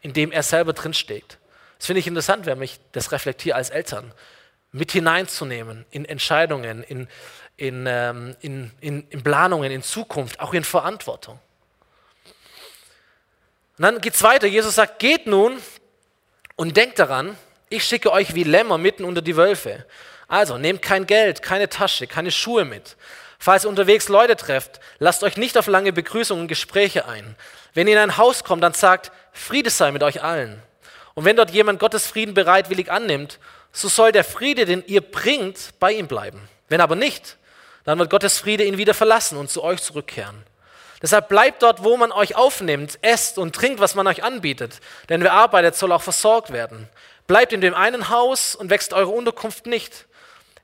[0.00, 1.36] in dem er selber drinsteht.
[1.82, 4.14] Das finde ich interessant, wenn ich das reflektiere als Eltern,
[4.70, 7.08] mit hineinzunehmen in Entscheidungen, in,
[7.56, 11.40] in, ähm, in, in, in Planungen, in Zukunft, auch in Verantwortung.
[13.78, 14.46] Und dann geht es weiter.
[14.46, 15.58] Jesus sagt, geht nun
[16.54, 17.36] und denkt daran,
[17.68, 19.84] ich schicke euch wie Lämmer mitten unter die Wölfe.
[20.28, 22.96] Also nehmt kein Geld, keine Tasche, keine Schuhe mit.
[23.40, 27.34] Falls ihr unterwegs Leute trefft, lasst euch nicht auf lange Begrüßungen und Gespräche ein.
[27.74, 30.62] Wenn ihr in ein Haus kommt, dann sagt, Friede sei mit euch allen.
[31.14, 33.38] Und wenn dort jemand Gottes Frieden bereitwillig annimmt,
[33.72, 36.48] so soll der Friede, den ihr bringt, bei ihm bleiben.
[36.68, 37.36] Wenn aber nicht,
[37.84, 40.42] dann wird Gottes Friede ihn wieder verlassen und zu euch zurückkehren.
[41.02, 44.80] Deshalb bleibt dort, wo man euch aufnimmt, esst und trinkt, was man euch anbietet.
[45.08, 46.88] Denn wer arbeitet, soll auch versorgt werden.
[47.26, 50.06] Bleibt in dem einen Haus und wächst eure Unterkunft nicht.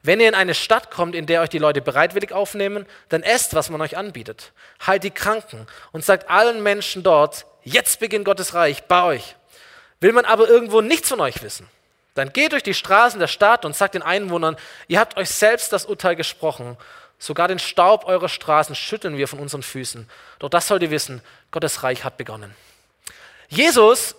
[0.03, 3.55] Wenn ihr in eine Stadt kommt, in der euch die Leute bereitwillig aufnehmen, dann esst,
[3.55, 4.53] was man euch anbietet.
[4.87, 9.35] Heilt die Kranken und sagt allen Menschen dort, jetzt beginnt Gottes Reich bei euch.
[10.01, 11.69] Will man aber irgendwo nichts von euch wissen,
[12.15, 14.57] dann geht durch die Straßen der Stadt und sagt den Einwohnern,
[14.89, 16.77] ihr habt euch selbst das Urteil gesprochen
[17.19, 20.09] Sogar den Staub eurer Straßen schütteln wir von unseren Füßen.
[20.39, 22.55] Doch das sollt ihr wissen, Gottes Reich hat begonnen.
[23.49, 24.15] Jesus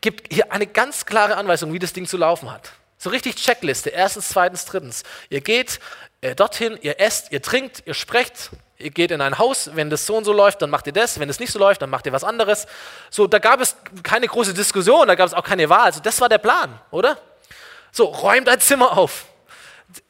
[0.00, 2.72] gibt hier eine ganz klare Anweisung, wie das Ding zu laufen hat.
[2.98, 3.90] So richtig Checkliste.
[3.90, 5.02] Erstens, zweitens, drittens.
[5.28, 5.80] Ihr geht
[6.20, 9.70] äh, dorthin, ihr esst, ihr trinkt, ihr sprecht, ihr geht in ein Haus.
[9.74, 11.18] Wenn das so und so läuft, dann macht ihr das.
[11.18, 12.66] Wenn es nicht so läuft, dann macht ihr was anderes.
[13.10, 15.86] So, da gab es keine große Diskussion, da gab es auch keine Wahl.
[15.86, 17.18] Also das war der Plan, oder?
[17.92, 19.24] So, räumt ein Zimmer auf.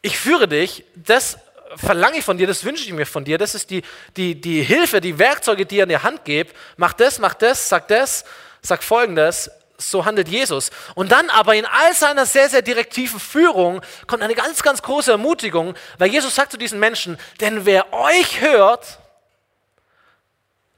[0.02, 1.38] Ich führe dich, das
[1.76, 3.38] verlange ich von dir, das wünsche ich mir von dir.
[3.38, 3.82] Das ist die,
[4.16, 6.56] die, die Hilfe, die Werkzeuge, die ihr in die Hand gebt.
[6.76, 8.24] Mach das, mach das, sag das,
[8.62, 9.50] sag folgendes.
[9.78, 10.70] So handelt Jesus.
[10.94, 15.10] Und dann aber in all seiner sehr, sehr direktiven Führung kommt eine ganz, ganz große
[15.10, 18.98] Ermutigung, weil Jesus sagt zu diesen Menschen, denn wer euch hört,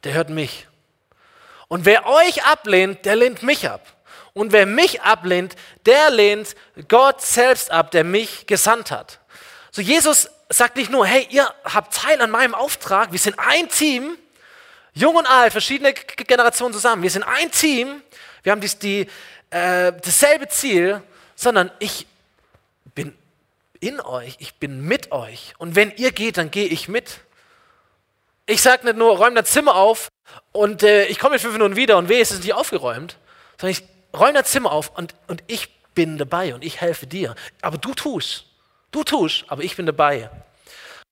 [0.04, 0.66] der hört mich.
[1.68, 3.86] Und wer euch ablehnt, der lehnt mich ab.
[4.32, 6.54] Und wer mich ablehnt, der lehnt
[6.88, 9.20] Gott selbst ab, der mich gesandt hat.
[9.70, 13.68] So Jesus sagt nicht nur, hey, ihr habt Teil an meinem Auftrag, wir sind ein
[13.68, 14.16] Team,
[14.94, 18.02] jung und alt, verschiedene Generationen zusammen, wir sind ein Team,
[18.42, 19.02] wir haben dies, die,
[19.50, 21.02] äh, dasselbe Ziel,
[21.34, 22.06] sondern ich
[22.94, 23.16] bin
[23.80, 25.54] in euch, ich bin mit euch.
[25.58, 27.20] Und wenn ihr geht, dann gehe ich mit.
[28.46, 30.08] Ich sage nicht nur, räum das Zimmer auf
[30.52, 33.16] und äh, ich komme in fünf Minuten wieder und weh, es ist nicht aufgeräumt,
[33.60, 37.34] sondern ich räume das Zimmer auf und, und ich bin dabei und ich helfe dir.
[37.60, 38.46] Aber du tust.
[38.90, 40.30] Du tust, aber ich bin dabei.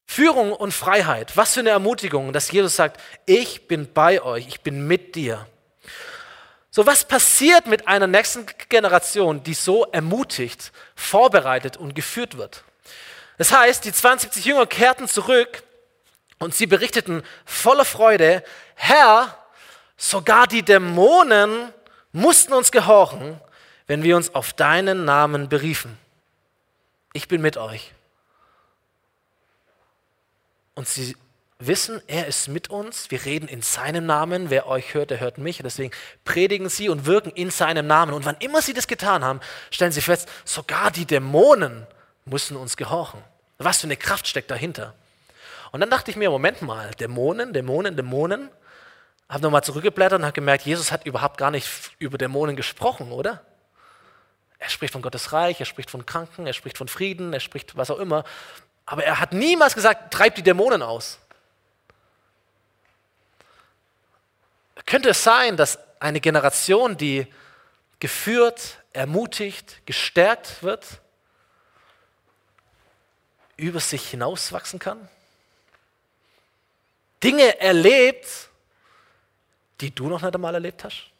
[0.06, 1.36] Führung und Freiheit.
[1.36, 5.46] Was für eine Ermutigung, dass Jesus sagt, ich bin bei euch, ich bin mit dir.
[6.76, 12.64] So, was passiert mit einer nächsten Generation, die so ermutigt, vorbereitet und geführt wird?
[13.38, 15.62] Das heißt, die 72 Jünger kehrten zurück
[16.38, 19.38] und sie berichteten voller Freude, Herr,
[19.96, 21.72] sogar die Dämonen
[22.12, 23.40] mussten uns gehorchen,
[23.86, 25.96] wenn wir uns auf deinen Namen beriefen.
[27.14, 27.94] Ich bin mit euch.
[30.74, 31.16] Und sie
[31.58, 33.10] wissen, er ist mit uns.
[33.10, 34.50] Wir reden in seinem Namen.
[34.50, 35.60] Wer euch hört, der hört mich.
[35.60, 35.92] Und deswegen
[36.24, 38.12] predigen sie und wirken in seinem Namen.
[38.12, 39.40] Und wann immer sie das getan haben,
[39.70, 41.86] stellen sie fest, sogar die Dämonen
[42.24, 43.22] müssen uns gehorchen.
[43.58, 44.94] Was für eine Kraft steckt dahinter?
[45.72, 48.50] Und dann dachte ich mir, Moment mal, Dämonen, Dämonen, Dämonen.
[49.28, 53.42] Habe nochmal zurückgeblättert und habe gemerkt, Jesus hat überhaupt gar nicht über Dämonen gesprochen, oder?
[54.58, 57.76] Er spricht von Gottes Reich, er spricht von Kranken, er spricht von Frieden, er spricht
[57.76, 58.24] was auch immer.
[58.84, 61.18] Aber er hat niemals gesagt, treibt die Dämonen aus.
[64.84, 67.26] Könnte es sein, dass eine Generation, die
[67.98, 71.00] geführt, ermutigt, gestärkt wird,
[73.56, 75.08] über sich hinauswachsen kann?
[77.22, 78.50] Dinge erlebt,
[79.80, 81.10] die du noch nicht einmal erlebt hast?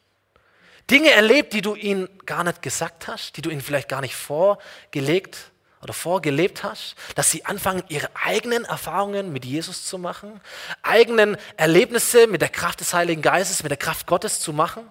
[0.89, 4.15] Dinge erlebt, die du ihnen gar nicht gesagt hast, die du ihnen vielleicht gar nicht
[4.15, 10.41] vorgelegt oder vorgelebt hast, dass sie anfangen, ihre eigenen Erfahrungen mit Jesus zu machen,
[10.81, 14.89] eigenen Erlebnisse mit der Kraft des Heiligen Geistes, mit der Kraft Gottes zu machen.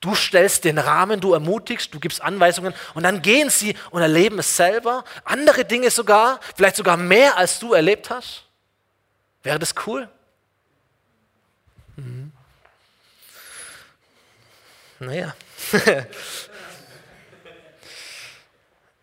[0.00, 4.38] Du stellst den Rahmen, du ermutigst, du gibst Anweisungen und dann gehen sie und erleben
[4.38, 8.44] es selber, andere Dinge sogar, vielleicht sogar mehr als du erlebt hast.
[9.42, 10.08] Wäre das cool?
[11.96, 12.32] Mhm.
[14.98, 15.34] Naja.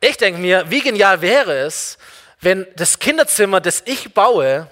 [0.03, 1.97] ich denke mir, wie genial wäre es,
[2.41, 4.67] wenn das Kinderzimmer, das ich baue,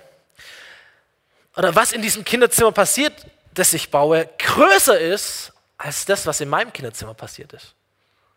[1.56, 3.14] oder was in diesem Kinderzimmer passiert,
[3.54, 7.74] das ich baue, größer ist als das, was in meinem Kinderzimmer passiert ist.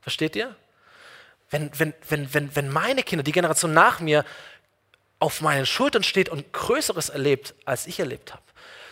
[0.02, 0.54] Versteht ihr?
[1.50, 4.24] Wenn, wenn, wenn, wenn, wenn meine Kinder, die Generation nach mir,
[5.18, 8.43] auf meinen Schultern steht und Größeres erlebt, als ich erlebt habe,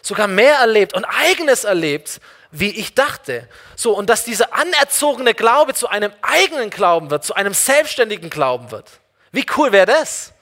[0.03, 3.49] sogar mehr erlebt und eigenes erlebt, wie ich dachte.
[3.77, 8.71] So, und dass dieser anerzogene Glaube zu einem eigenen Glauben wird, zu einem selbstständigen Glauben
[8.71, 8.91] wird.
[9.31, 10.33] Wie cool wäre das?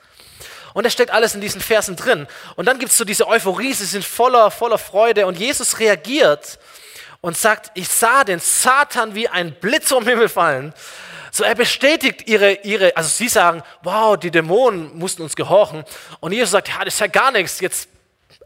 [0.72, 2.26] Und das steckt alles in diesen Versen drin.
[2.56, 5.26] Und dann gibt es so diese Euphorie, sie sind voller, voller Freude.
[5.26, 6.58] Und Jesus reagiert
[7.20, 10.72] und sagt, ich sah den Satan wie ein Blitz vom Himmel fallen.
[11.32, 15.84] So, er bestätigt ihre, ihre, also sie sagen, wow, die Dämonen mussten uns gehorchen.
[16.18, 17.60] Und Jesus sagt, ja, das ist ja gar nichts.
[17.60, 17.88] Jetzt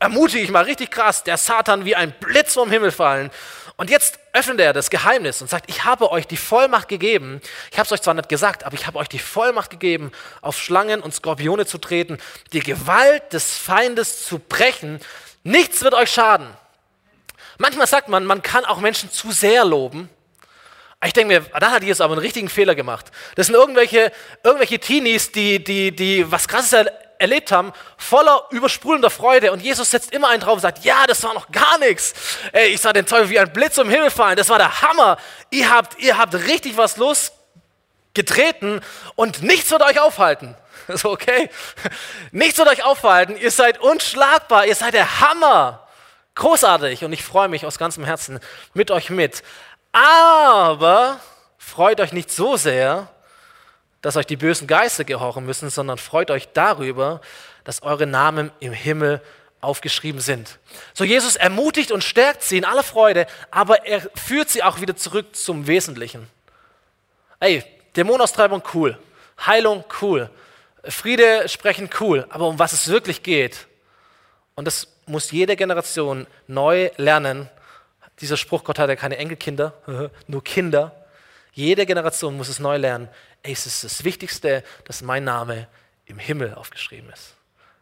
[0.05, 3.31] ermutige ich mal richtig krass, der Satan wie ein Blitz vom Himmel fallen.
[3.77, 7.41] Und jetzt öffnet er das Geheimnis und sagt, ich habe euch die Vollmacht gegeben.
[7.73, 10.13] Ich habe es euch zwar nicht gesagt, aber ich habe euch die Vollmacht gegeben,
[10.43, 12.19] auf Schlangen und Skorpione zu treten,
[12.53, 15.01] die Gewalt des Feindes zu brechen.
[15.43, 16.49] Nichts wird euch schaden.
[17.57, 20.11] Manchmal sagt man, man kann auch Menschen zu sehr loben.
[21.05, 23.11] Ich denke mir, da hat Jesus aber einen richtigen Fehler gemacht.
[23.37, 24.13] Das sind irgendwelche,
[24.43, 26.87] irgendwelche Teenies, die, die, die was Krasses
[27.25, 29.53] erlebt haben, voller übersprudelnder Freude.
[29.53, 32.15] Und Jesus setzt immer einen drauf und sagt, ja, das war noch gar nichts.
[32.53, 34.37] Ey, ich sah den Teufel wie ein Blitz im Himmel fallen.
[34.37, 35.17] Das war der Hammer.
[35.51, 38.81] Ihr habt, ihr habt richtig was losgetreten
[39.15, 40.57] und nichts wird euch aufhalten.
[40.87, 41.49] So, okay?
[42.31, 43.39] Nichts wird euch aufhalten.
[43.39, 44.67] Ihr seid unschlagbar.
[44.67, 45.89] Ihr seid der Hammer.
[46.35, 47.05] Großartig.
[47.05, 48.39] Und ich freue mich aus ganzem Herzen
[48.75, 49.43] mit euch mit.
[49.93, 51.21] Aber
[51.57, 53.09] freut euch nicht so sehr,
[54.05, 57.23] dass euch die bösen Geister gehorchen müssen, sondern freut euch darüber,
[57.65, 59.23] dass eure Namen im Himmel
[59.63, 60.59] aufgeschrieben sind.
[60.93, 64.95] So Jesus ermutigt und stärkt sie in aller Freude, aber er führt sie auch wieder
[64.95, 66.29] zurück zum Wesentlichen.
[67.41, 67.65] Ey,
[67.97, 68.99] Dämonenaustreibung cool,
[69.47, 70.29] Heilung cool,
[70.83, 73.67] Friede sprechen cool, aber um was es wirklich geht,
[74.55, 77.49] und das muss jede Generation neu lernen.
[78.21, 79.73] Dieser Spruch, Gott hat ja keine Enkelkinder,
[80.27, 81.04] nur Kinder.
[81.55, 83.09] Jede Generation muss es neu lernen
[83.45, 85.69] ey, es ist das Wichtigste, dass mein Name
[86.07, 87.37] im Himmel aufgeschrieben ist.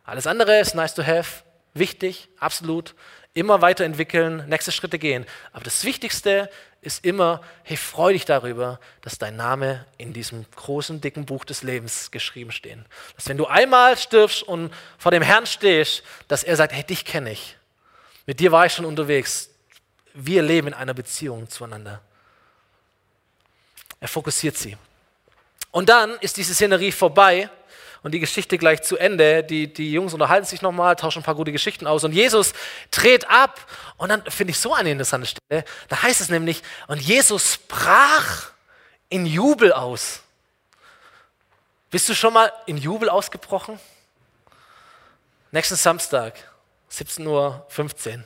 [0.04, 2.94] Alles andere ist nice to have, wichtig, absolut,
[3.32, 5.24] immer weiterentwickeln, nächste Schritte gehen.
[5.52, 6.50] Aber das Wichtigste
[6.82, 11.62] ist immer, hey, freu dich darüber, dass dein Name in diesem großen, dicken Buch des
[11.62, 12.78] Lebens geschrieben steht.
[13.14, 17.04] Dass wenn du einmal stirbst und vor dem Herrn stehst, dass er sagt, hey, dich
[17.04, 17.56] kenne ich.
[18.26, 19.50] Mit dir war ich schon unterwegs.
[20.12, 22.02] Wir leben in einer Beziehung zueinander.
[24.02, 24.76] Er fokussiert sie.
[25.70, 27.48] Und dann ist diese Szenerie vorbei
[28.02, 29.44] und die Geschichte gleich zu Ende.
[29.44, 32.52] Die, die Jungs unterhalten sich nochmal, tauschen ein paar gute Geschichten aus und Jesus
[32.90, 33.64] dreht ab.
[33.98, 35.64] Und dann finde ich so eine interessante Stelle.
[35.88, 38.50] Da heißt es nämlich, und Jesus brach
[39.08, 40.20] in Jubel aus.
[41.88, 43.78] Bist du schon mal in Jubel ausgebrochen?
[45.52, 46.34] Nächsten Samstag,
[46.90, 48.24] 17.15 Uhr,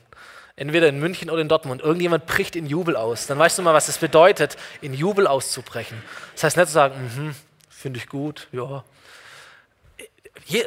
[0.56, 3.26] entweder in München oder in Dortmund, irgendjemand bricht in Jubel aus.
[3.26, 6.02] Dann weißt du mal, was es bedeutet, in Jubel auszubrechen.
[6.34, 7.34] Das heißt nicht zu sagen, mhm,
[7.68, 8.82] finde ich gut, ja,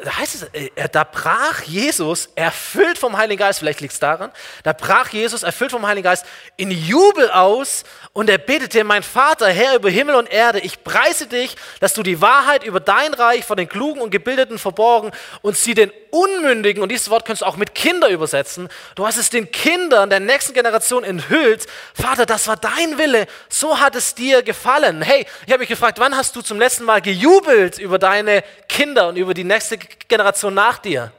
[0.04, 4.30] da heißt es, äh, da brach Jesus, erfüllt vom Heiligen Geist, vielleicht liegt es daran,
[4.62, 9.48] da brach Jesus, erfüllt vom Heiligen Geist, in Jubel aus und er betete, mein Vater,
[9.48, 13.44] Herr über Himmel und Erde, ich preise dich, dass du die Wahrheit über dein Reich
[13.44, 17.46] von den Klugen und Gebildeten verborgen und sie den Unmündigen, und dieses Wort kannst du
[17.46, 21.66] auch mit Kinder übersetzen, du hast es den Kindern der nächsten Generation enthüllt.
[21.94, 25.02] Vater, das war dein Wille, so hat es dir gefallen.
[25.02, 29.08] Hey, ich habe mich gefragt, wann hast du zum letzten Mal gejubelt über deine Kinder
[29.08, 29.59] und über die nächste
[30.08, 31.12] Generation nach dir?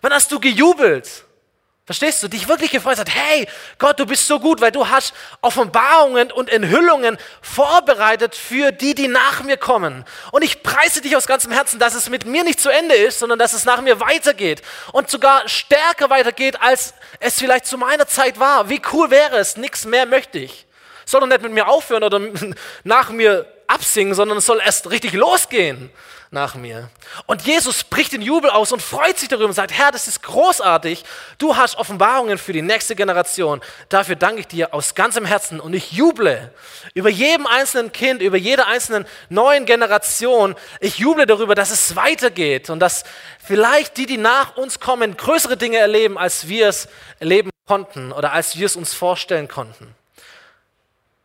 [0.00, 1.24] Wann hast du gejubelt?
[1.86, 2.28] Verstehst du?
[2.28, 6.48] Dich wirklich gefreut hat, hey Gott, du bist so gut, weil du hast Offenbarungen und
[6.48, 10.06] Enthüllungen vorbereitet für die, die nach mir kommen.
[10.32, 13.18] Und ich preise dich aus ganzem Herzen, dass es mit mir nicht zu Ende ist,
[13.18, 18.06] sondern dass es nach mir weitergeht und sogar stärker weitergeht, als es vielleicht zu meiner
[18.06, 18.70] Zeit war.
[18.70, 19.58] Wie cool wäre es?
[19.58, 20.66] Nichts mehr möchte ich.
[21.04, 22.18] Soll doch nicht mit mir aufhören oder
[22.84, 25.90] nach mir absingen, sondern es soll erst richtig losgehen
[26.34, 26.90] nach mir.
[27.24, 30.22] Und Jesus bricht in Jubel aus und freut sich darüber und sagt, Herr, das ist
[30.22, 31.02] großartig.
[31.38, 33.62] Du hast Offenbarungen für die nächste Generation.
[33.88, 36.52] Dafür danke ich dir aus ganzem Herzen und ich juble
[36.92, 40.54] über jedem einzelnen Kind, über jede einzelne neuen Generation.
[40.80, 43.04] Ich juble darüber, dass es weitergeht und dass
[43.42, 46.88] vielleicht die, die nach uns kommen, größere Dinge erleben, als wir es
[47.20, 49.94] erleben konnten oder als wir es uns vorstellen konnten.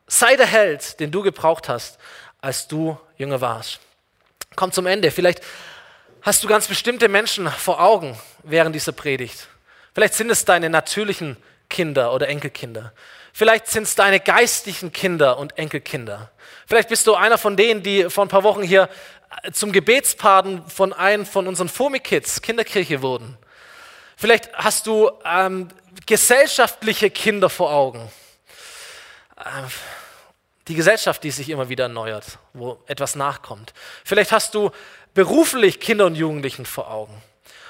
[0.07, 1.99] Sei der Held, den du gebraucht hast,
[2.41, 3.81] als du jünger warst
[4.59, 5.09] kommt zum Ende.
[5.09, 5.41] Vielleicht
[6.21, 9.47] hast du ganz bestimmte Menschen vor Augen während dieser Predigt.
[9.95, 11.37] Vielleicht sind es deine natürlichen
[11.69, 12.91] Kinder oder Enkelkinder.
[13.31, 16.29] Vielleicht sind es deine geistlichen Kinder und Enkelkinder.
[16.67, 18.89] Vielleicht bist du einer von denen, die vor ein paar Wochen hier
[19.53, 23.37] zum Gebetspaten von einem von unseren Fomi-Kids, Kinderkirche wurden.
[24.17, 25.69] Vielleicht hast du ähm,
[26.05, 28.11] gesellschaftliche Kinder vor Augen.
[29.37, 29.69] Ähm,
[30.69, 33.73] die Gesellschaft, die sich immer wieder erneuert, wo etwas nachkommt.
[34.05, 34.69] Vielleicht hast du
[35.15, 37.13] beruflich Kinder und Jugendlichen vor Augen.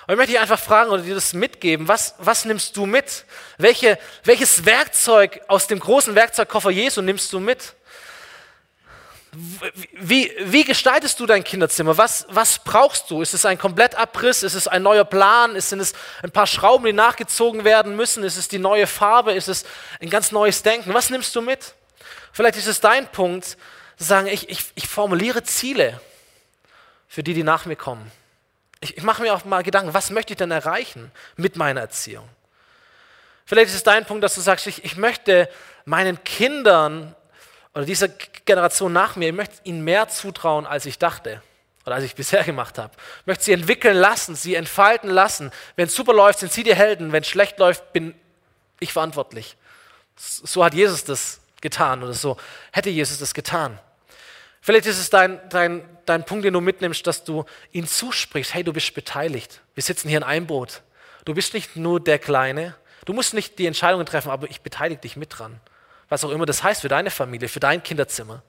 [0.06, 3.26] Und ich möchte dich einfach fragen oder dir das mitgeben, was, was nimmst du mit?
[3.58, 7.76] Welche, welches Werkzeug aus dem großen Werkzeugkoffer Jesu nimmst du mit?
[9.94, 11.98] Wie, wie gestaltest du dein Kinderzimmer?
[11.98, 13.22] Was, was brauchst du?
[13.22, 14.44] Ist es ein Komplettabriss?
[14.44, 15.56] Ist es ein neuer Plan?
[15.56, 18.24] Ist es ein paar Schrauben, die nachgezogen werden müssen?
[18.24, 19.34] Ist es die neue Farbe?
[19.34, 19.64] Ist es
[20.02, 20.94] ein ganz neues Denken?
[20.94, 21.76] Was nimmst du mit?
[22.32, 23.58] Vielleicht ist es dein Punkt,
[24.00, 26.00] zu sagen, ich, ich, ich formuliere Ziele
[27.08, 28.12] für die, die nach mir kommen.
[28.80, 32.28] Ich, ich mache mir auch mal Gedanken, was möchte ich denn erreichen mit meiner Erziehung?
[33.46, 35.50] Vielleicht ist es dein Punkt, dass du sagst, ich, ich möchte
[35.84, 37.16] meinen Kindern
[37.74, 41.42] oder dieser Generation nach mir, ich möchte ihnen mehr zutrauen, als ich dachte
[41.86, 42.94] oder als ich bisher gemacht habe.
[43.22, 45.52] Ich möchte sie entwickeln lassen, sie entfalten lassen.
[45.76, 47.12] Wenn es super läuft, sind sie die Helden.
[47.12, 48.14] Wenn es schlecht läuft, bin
[48.80, 49.58] ich verantwortlich.
[50.16, 52.38] So hat Jesus das getan oder so
[52.72, 53.80] hätte Jesus das getan.
[54.62, 58.64] Vielleicht ist es dein, dein, dein Punkt, den du mitnimmst, dass du ihn zusprichst, hey,
[58.64, 59.62] du bist beteiligt.
[59.74, 60.82] Wir sitzen hier in einem Boot.
[61.26, 62.76] Du bist nicht nur der Kleine.
[63.06, 65.60] Du musst nicht die Entscheidungen treffen, aber ich beteilige dich mit dran.
[66.10, 68.44] Was auch immer das heißt für deine Familie, für dein Kinderzimmer.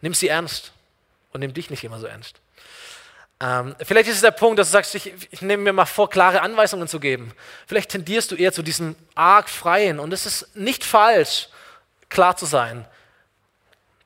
[0.00, 0.72] Nimm sie ernst
[1.32, 2.40] und nimm dich nicht immer so ernst.
[3.40, 6.08] Ähm, vielleicht ist es der Punkt, dass du sagst, ich, ich nehme mir mal vor,
[6.08, 7.32] klare Anweisungen zu geben.
[7.66, 11.48] Vielleicht tendierst du eher zu diesem arg freien und das ist nicht falsch
[12.12, 12.86] klar zu sein.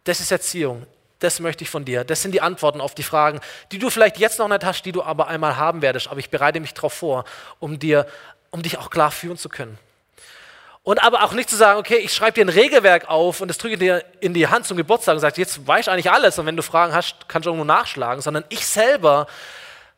[0.05, 0.87] Das ist Erziehung.
[1.19, 2.05] Das möchte ich von dir.
[2.05, 3.41] Das sind die Antworten auf die Fragen,
[3.73, 6.09] die du vielleicht jetzt noch nicht hast, die du aber einmal haben werdest.
[6.09, 7.25] Aber ich bereite mich darauf vor,
[7.59, 8.07] um, dir,
[8.51, 9.79] um dich auch klar führen zu können.
[10.87, 13.59] Und aber auch nicht zu sagen, okay, ich schreibe dir ein Regelwerk auf und das
[13.59, 16.47] drücke dir in die Hand zum Geburtstag und sage, jetzt weiß ich eigentlich alles und
[16.47, 19.27] wenn du Fragen hast, kannst du irgendwo nachschlagen, sondern ich selber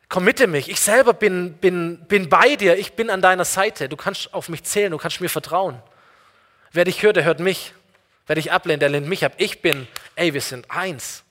[0.09, 3.95] committe mich, ich selber bin, bin, bin bei dir, ich bin an deiner Seite, du
[3.95, 5.79] kannst auf mich zählen, du kannst mir vertrauen.
[6.71, 7.75] Wer dich hört, der hört mich.
[8.29, 9.33] Wer dich ablehnt, der lehnt mich ab.
[9.37, 11.23] Ich bin, ey, wir sind eins.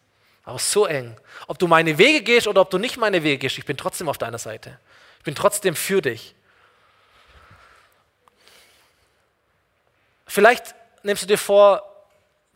[0.42, 1.16] Aber so eng.
[1.46, 4.08] Ob du meine Wege gehst oder ob du nicht meine Wege gehst, ich bin trotzdem
[4.08, 4.80] auf deiner Seite.
[5.18, 6.34] Ich bin trotzdem für dich.
[10.26, 11.84] Vielleicht nimmst du dir vor,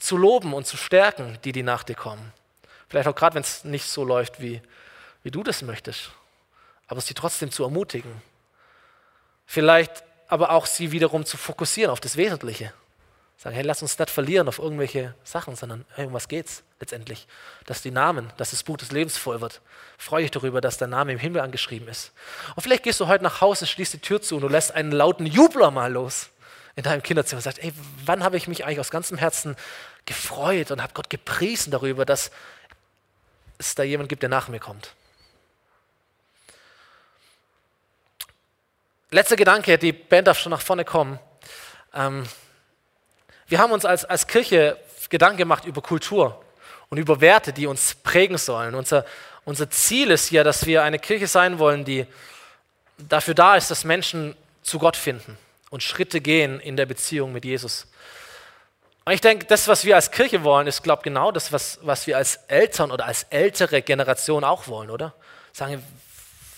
[0.01, 2.33] zu loben und zu stärken, die, die nach dir kommen.
[2.89, 4.61] Vielleicht auch gerade, wenn es nicht so läuft, wie,
[5.23, 6.11] wie du das möchtest.
[6.89, 8.21] Aber sie trotzdem zu ermutigen.
[9.47, 12.73] Vielleicht aber auch sie wiederum zu fokussieren auf das Wesentliche.
[13.43, 17.27] Sagen, hey, lass uns nicht verlieren auf irgendwelche Sachen, sondern hey, um was geht's letztendlich?
[17.67, 19.61] Dass die Namen, dass das Buch des Lebens voll wird.
[19.99, 22.13] Freue dich darüber, dass dein Name im Himmel angeschrieben ist.
[22.55, 24.93] Und vielleicht gehst du heute nach Hause, schließt die Tür zu und du lässt einen
[24.93, 26.29] lauten Jubler mal los
[26.77, 27.73] in deinem Kinderzimmer und sagst, ey,
[28.05, 29.57] wann habe ich mich eigentlich aus ganzem Herzen
[30.07, 32.31] gefreut und habe Gott gepriesen darüber, dass
[33.59, 34.95] es da jemand gibt, der nach mir kommt.
[39.13, 41.19] letzter Gedanke, die Band darf schon nach vorne kommen.
[41.95, 42.25] Ähm,
[43.53, 44.79] wir haben uns als, als Kirche
[45.11, 46.43] Gedanken gemacht über Kultur
[46.89, 48.75] und über Werte, die uns prägen sollen.
[48.75, 49.05] Unser,
[49.45, 52.07] unser Ziel ist ja, dass wir eine Kirche sein wollen, die
[52.97, 55.37] dafür da ist, dass Menschen zu Gott finden
[55.69, 57.89] und Schritte gehen in der Beziehung mit Jesus.
[59.05, 61.79] Und ich denke, das, was wir als Kirche wollen, ist, glaube ich, genau das, was,
[61.83, 65.13] was wir als Eltern oder als ältere Generation auch wollen, oder?
[65.53, 65.85] Sagen,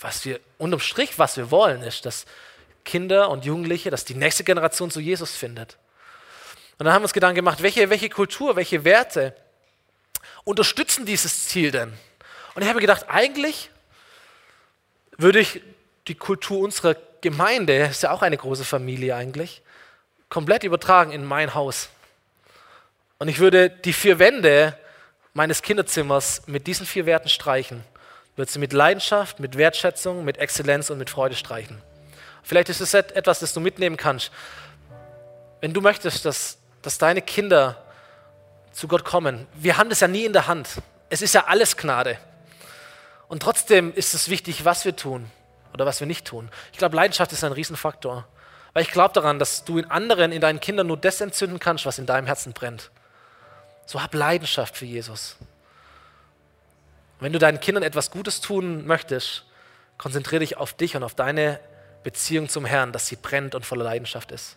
[0.00, 2.24] was wir unterm Strich, was wir wollen, ist, dass
[2.84, 5.76] Kinder und Jugendliche, dass die nächste Generation zu Jesus findet.
[6.78, 9.34] Und dann haben wir uns Gedanken gemacht, welche, welche Kultur, welche Werte
[10.44, 11.92] unterstützen dieses Ziel denn?
[12.54, 13.70] Und ich habe gedacht, eigentlich
[15.16, 15.62] würde ich
[16.08, 19.62] die Kultur unserer Gemeinde, ist ja auch eine große Familie eigentlich,
[20.28, 21.88] komplett übertragen in mein Haus.
[23.18, 24.76] Und ich würde die vier Wände
[25.32, 27.82] meines Kinderzimmers mit diesen vier Werten streichen.
[28.36, 31.80] Würde sie mit Leidenschaft, mit Wertschätzung, mit Exzellenz und mit Freude streichen.
[32.42, 34.30] Vielleicht ist es etwas, das du mitnehmen kannst.
[35.60, 37.82] Wenn du möchtest, dass, dass deine Kinder
[38.72, 40.68] zu Gott kommen, wir haben das ja nie in der Hand.
[41.08, 42.18] Es ist ja alles Gnade.
[43.26, 45.30] Und trotzdem ist es wichtig, was wir tun
[45.72, 46.50] oder was wir nicht tun.
[46.72, 48.26] Ich glaube, Leidenschaft ist ein Riesenfaktor.
[48.74, 51.86] Weil ich glaube daran, dass du in anderen, in deinen Kindern nur das entzünden kannst,
[51.86, 52.90] was in deinem Herzen brennt.
[53.86, 55.36] So hab Leidenschaft für Jesus.
[57.20, 59.46] wenn du deinen Kindern etwas Gutes tun möchtest,
[59.96, 61.60] konzentriere dich auf dich und auf deine
[62.02, 64.56] Beziehung zum Herrn, dass sie brennt und voller Leidenschaft ist.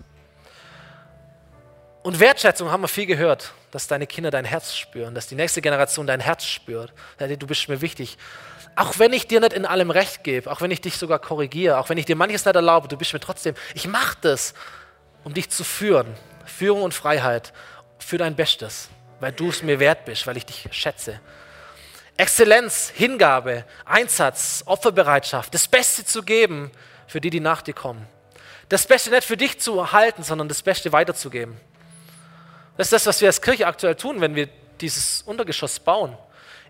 [2.04, 5.62] Und Wertschätzung haben wir viel gehört, dass deine Kinder dein Herz spüren, dass die nächste
[5.62, 6.94] Generation dein Herz spürt.
[7.20, 8.18] Du bist mir wichtig.
[8.76, 11.80] Auch wenn ich dir nicht in allem recht gebe, auch wenn ich dich sogar korrigiere,
[11.80, 14.54] auch wenn ich dir manches nicht erlaube, du bist mir trotzdem, ich mache das,
[15.24, 16.08] um dich zu führen.
[16.46, 17.52] Führung und Freiheit
[18.00, 18.90] für dein Bestes
[19.20, 21.20] weil du es mir wert bist, weil ich dich schätze.
[22.18, 26.72] Exzellenz, Hingabe, Einsatz, Opferbereitschaft, das Beste zu geben
[27.08, 28.08] für die, die nach dir kommen.
[28.70, 31.60] Das Beste nicht für dich zu erhalten, sondern das Beste weiterzugeben.
[32.78, 34.48] Das ist das, was wir als Kirche aktuell tun, wenn wir
[34.80, 36.16] dieses Untergeschoss bauen.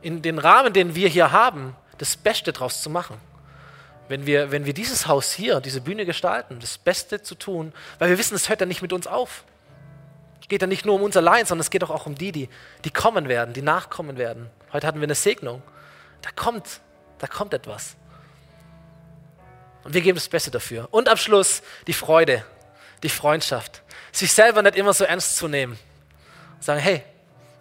[0.01, 3.19] In den Rahmen, den wir hier haben, das Beste daraus zu machen.
[4.07, 8.09] Wenn wir, wenn wir dieses Haus hier, diese Bühne gestalten, das Beste zu tun, weil
[8.09, 9.43] wir wissen, es hört ja nicht mit uns auf.
[10.41, 12.49] Es geht ja nicht nur um uns allein, sondern es geht auch um die, die,
[12.85, 14.49] die kommen werden, die nachkommen werden.
[14.71, 15.61] Heute hatten wir eine Segnung.
[16.21, 16.79] Da kommt,
[17.19, 17.97] da kommt etwas.
[19.83, 20.87] Und wir geben das Beste dafür.
[20.91, 22.45] Und am Schluss die Freude,
[23.03, 23.81] die Freundschaft.
[24.13, 25.77] Sich selber nicht immer so ernst zu nehmen.
[26.59, 27.03] Sagen, hey,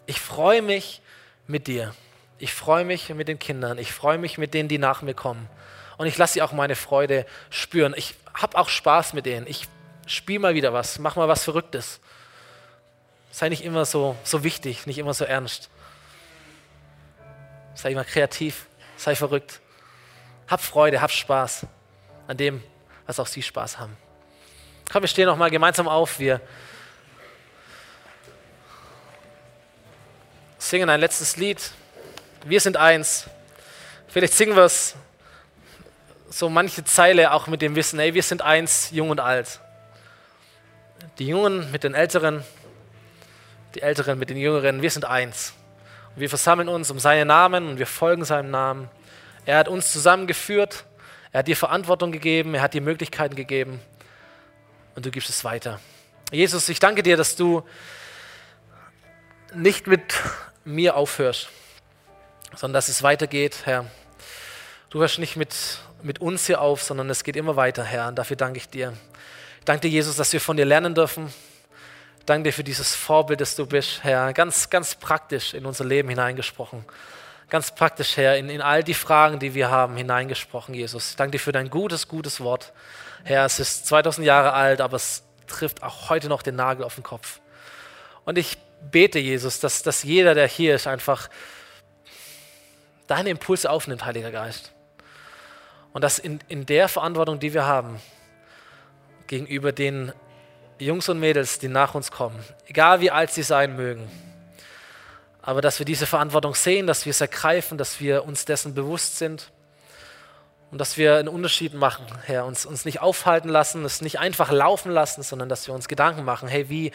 [0.07, 1.01] ich freue mich
[1.47, 1.95] mit dir.
[2.39, 3.79] Ich freue mich mit den Kindern.
[3.79, 5.49] Ich freue mich mit denen, die nach mir kommen.
[5.97, 7.95] Und ich lasse sie auch meine Freude spüren.
[7.97, 9.47] Ich habe auch Spaß mit denen.
[9.47, 9.69] Ich
[10.07, 12.01] spiele mal wieder was, mach mal was Verrücktes.
[13.31, 15.71] Sei nicht immer so, so wichtig, nicht immer so ernst.
[17.75, 18.67] Sei immer kreativ,
[18.97, 19.61] sei verrückt.
[20.49, 21.67] Hab Freude, hab Spaß
[22.29, 22.63] an dem,
[23.07, 23.97] was auch Sie Spaß haben.
[24.91, 26.19] Komm, wir stehen noch mal gemeinsam auf.
[26.19, 26.41] Wir
[30.69, 31.71] singen ein letztes Lied.
[32.45, 33.29] Wir sind eins.
[34.09, 34.97] Vielleicht singen wir es
[36.29, 39.61] so manche Zeile auch mit dem Wissen, ey, wir sind eins, jung und alt.
[41.19, 42.43] Die Jungen mit den Älteren,
[43.77, 45.53] die Älteren mit den Jüngeren, wir sind eins.
[46.15, 48.91] Und wir versammeln uns um seinen Namen und wir folgen seinem Namen.
[49.45, 50.85] Er hat uns zusammengeführt,
[51.31, 53.81] er hat dir Verantwortung gegeben, er hat dir Möglichkeiten gegeben
[54.97, 55.79] und du gibst es weiter.
[56.33, 57.63] Jesus, ich danke dir, dass du
[59.55, 60.03] nicht mit
[60.67, 61.49] mir aufhörst,
[62.57, 63.87] sondern dass es weitergeht, Herr.
[64.91, 65.55] Du hörst nicht mit,
[66.03, 68.09] mit uns hier auf, sondern es geht immer weiter, Herr.
[68.09, 68.93] Und dafür danke ich dir.
[69.61, 71.33] Ich danke dir, Jesus, dass wir von dir lernen dürfen.
[72.25, 74.33] Danke dir für dieses Vorbild, das du bist, Herr.
[74.33, 76.85] Ganz, ganz praktisch in unser Leben hineingesprochen.
[77.49, 81.15] Ganz praktisch, Herr, in, in all die Fragen, die wir haben, hineingesprochen, Jesus.
[81.15, 82.73] Danke dir für dein gutes, gutes Wort.
[83.23, 86.97] Herr, es ist 2000 Jahre alt, aber es trifft auch heute noch den Nagel auf
[86.97, 87.39] den Kopf.
[88.25, 88.59] Und ich
[88.91, 91.29] bete, Jesus, dass, dass jeder, der hier ist, einfach
[93.07, 94.73] deine Impulse aufnimmt, Heiliger Geist.
[95.93, 98.01] Und dass in, in der Verantwortung, die wir haben,
[99.27, 100.13] gegenüber den
[100.79, 104.11] Jungs und Mädels, die nach uns kommen, egal wie alt sie sein mögen,
[105.41, 109.19] aber dass wir diese Verantwortung sehen, dass wir es ergreifen, dass wir uns dessen bewusst
[109.19, 109.53] sind
[110.71, 114.51] und dass wir einen Unterschied machen, Herr, uns, uns nicht aufhalten lassen, es nicht einfach
[114.51, 116.91] laufen lassen, sondern dass wir uns Gedanken machen, hey, wie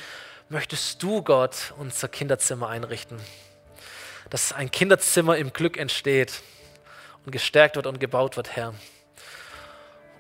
[0.52, 3.18] möchtest du, Gott, unser Kinderzimmer einrichten?
[4.30, 6.42] Dass ein Kinderzimmer im Glück entsteht
[7.26, 8.74] und gestärkt wird und gebaut wird, Herr.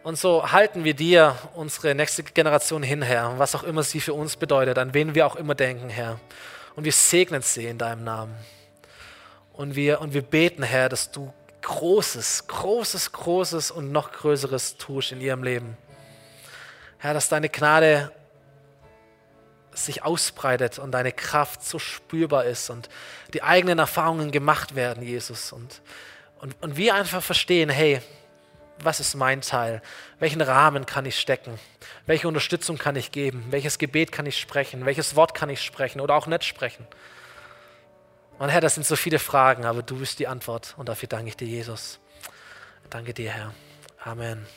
[0.03, 4.13] Und so halten wir dir unsere nächste Generation hin, Herr, was auch immer sie für
[4.13, 6.19] uns bedeutet, an wen wir auch immer denken, Herr.
[6.75, 8.33] Und wir segnen sie in deinem Namen.
[9.53, 15.11] Und wir, und wir beten, Herr, dass du Großes, Großes, Großes und noch Größeres tust
[15.11, 15.77] in ihrem Leben.
[16.97, 18.11] Herr, dass deine Gnade
[19.73, 22.89] sich ausbreitet und deine Kraft so spürbar ist und
[23.33, 25.51] die eigenen Erfahrungen gemacht werden, Jesus.
[25.51, 25.81] Und,
[26.39, 28.01] und, und wir einfach verstehen, hey,
[28.83, 29.81] was ist mein Teil?
[30.19, 31.59] Welchen Rahmen kann ich stecken?
[32.05, 33.45] Welche Unterstützung kann ich geben?
[33.49, 34.85] Welches Gebet kann ich sprechen?
[34.85, 36.87] Welches Wort kann ich sprechen oder auch nicht sprechen?
[38.39, 41.29] Und Herr, das sind so viele Fragen, aber du bist die Antwort und dafür danke
[41.29, 41.99] ich dir, Jesus.
[42.89, 43.53] Danke dir, Herr.
[44.03, 44.47] Amen.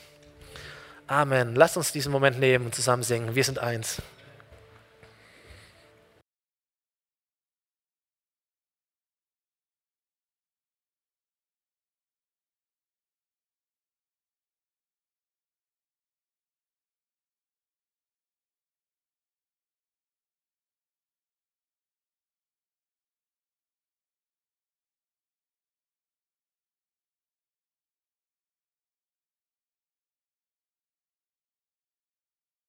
[1.06, 1.54] Amen.
[1.54, 3.34] Lass uns diesen Moment nehmen und zusammen singen.
[3.34, 4.00] Wir sind eins.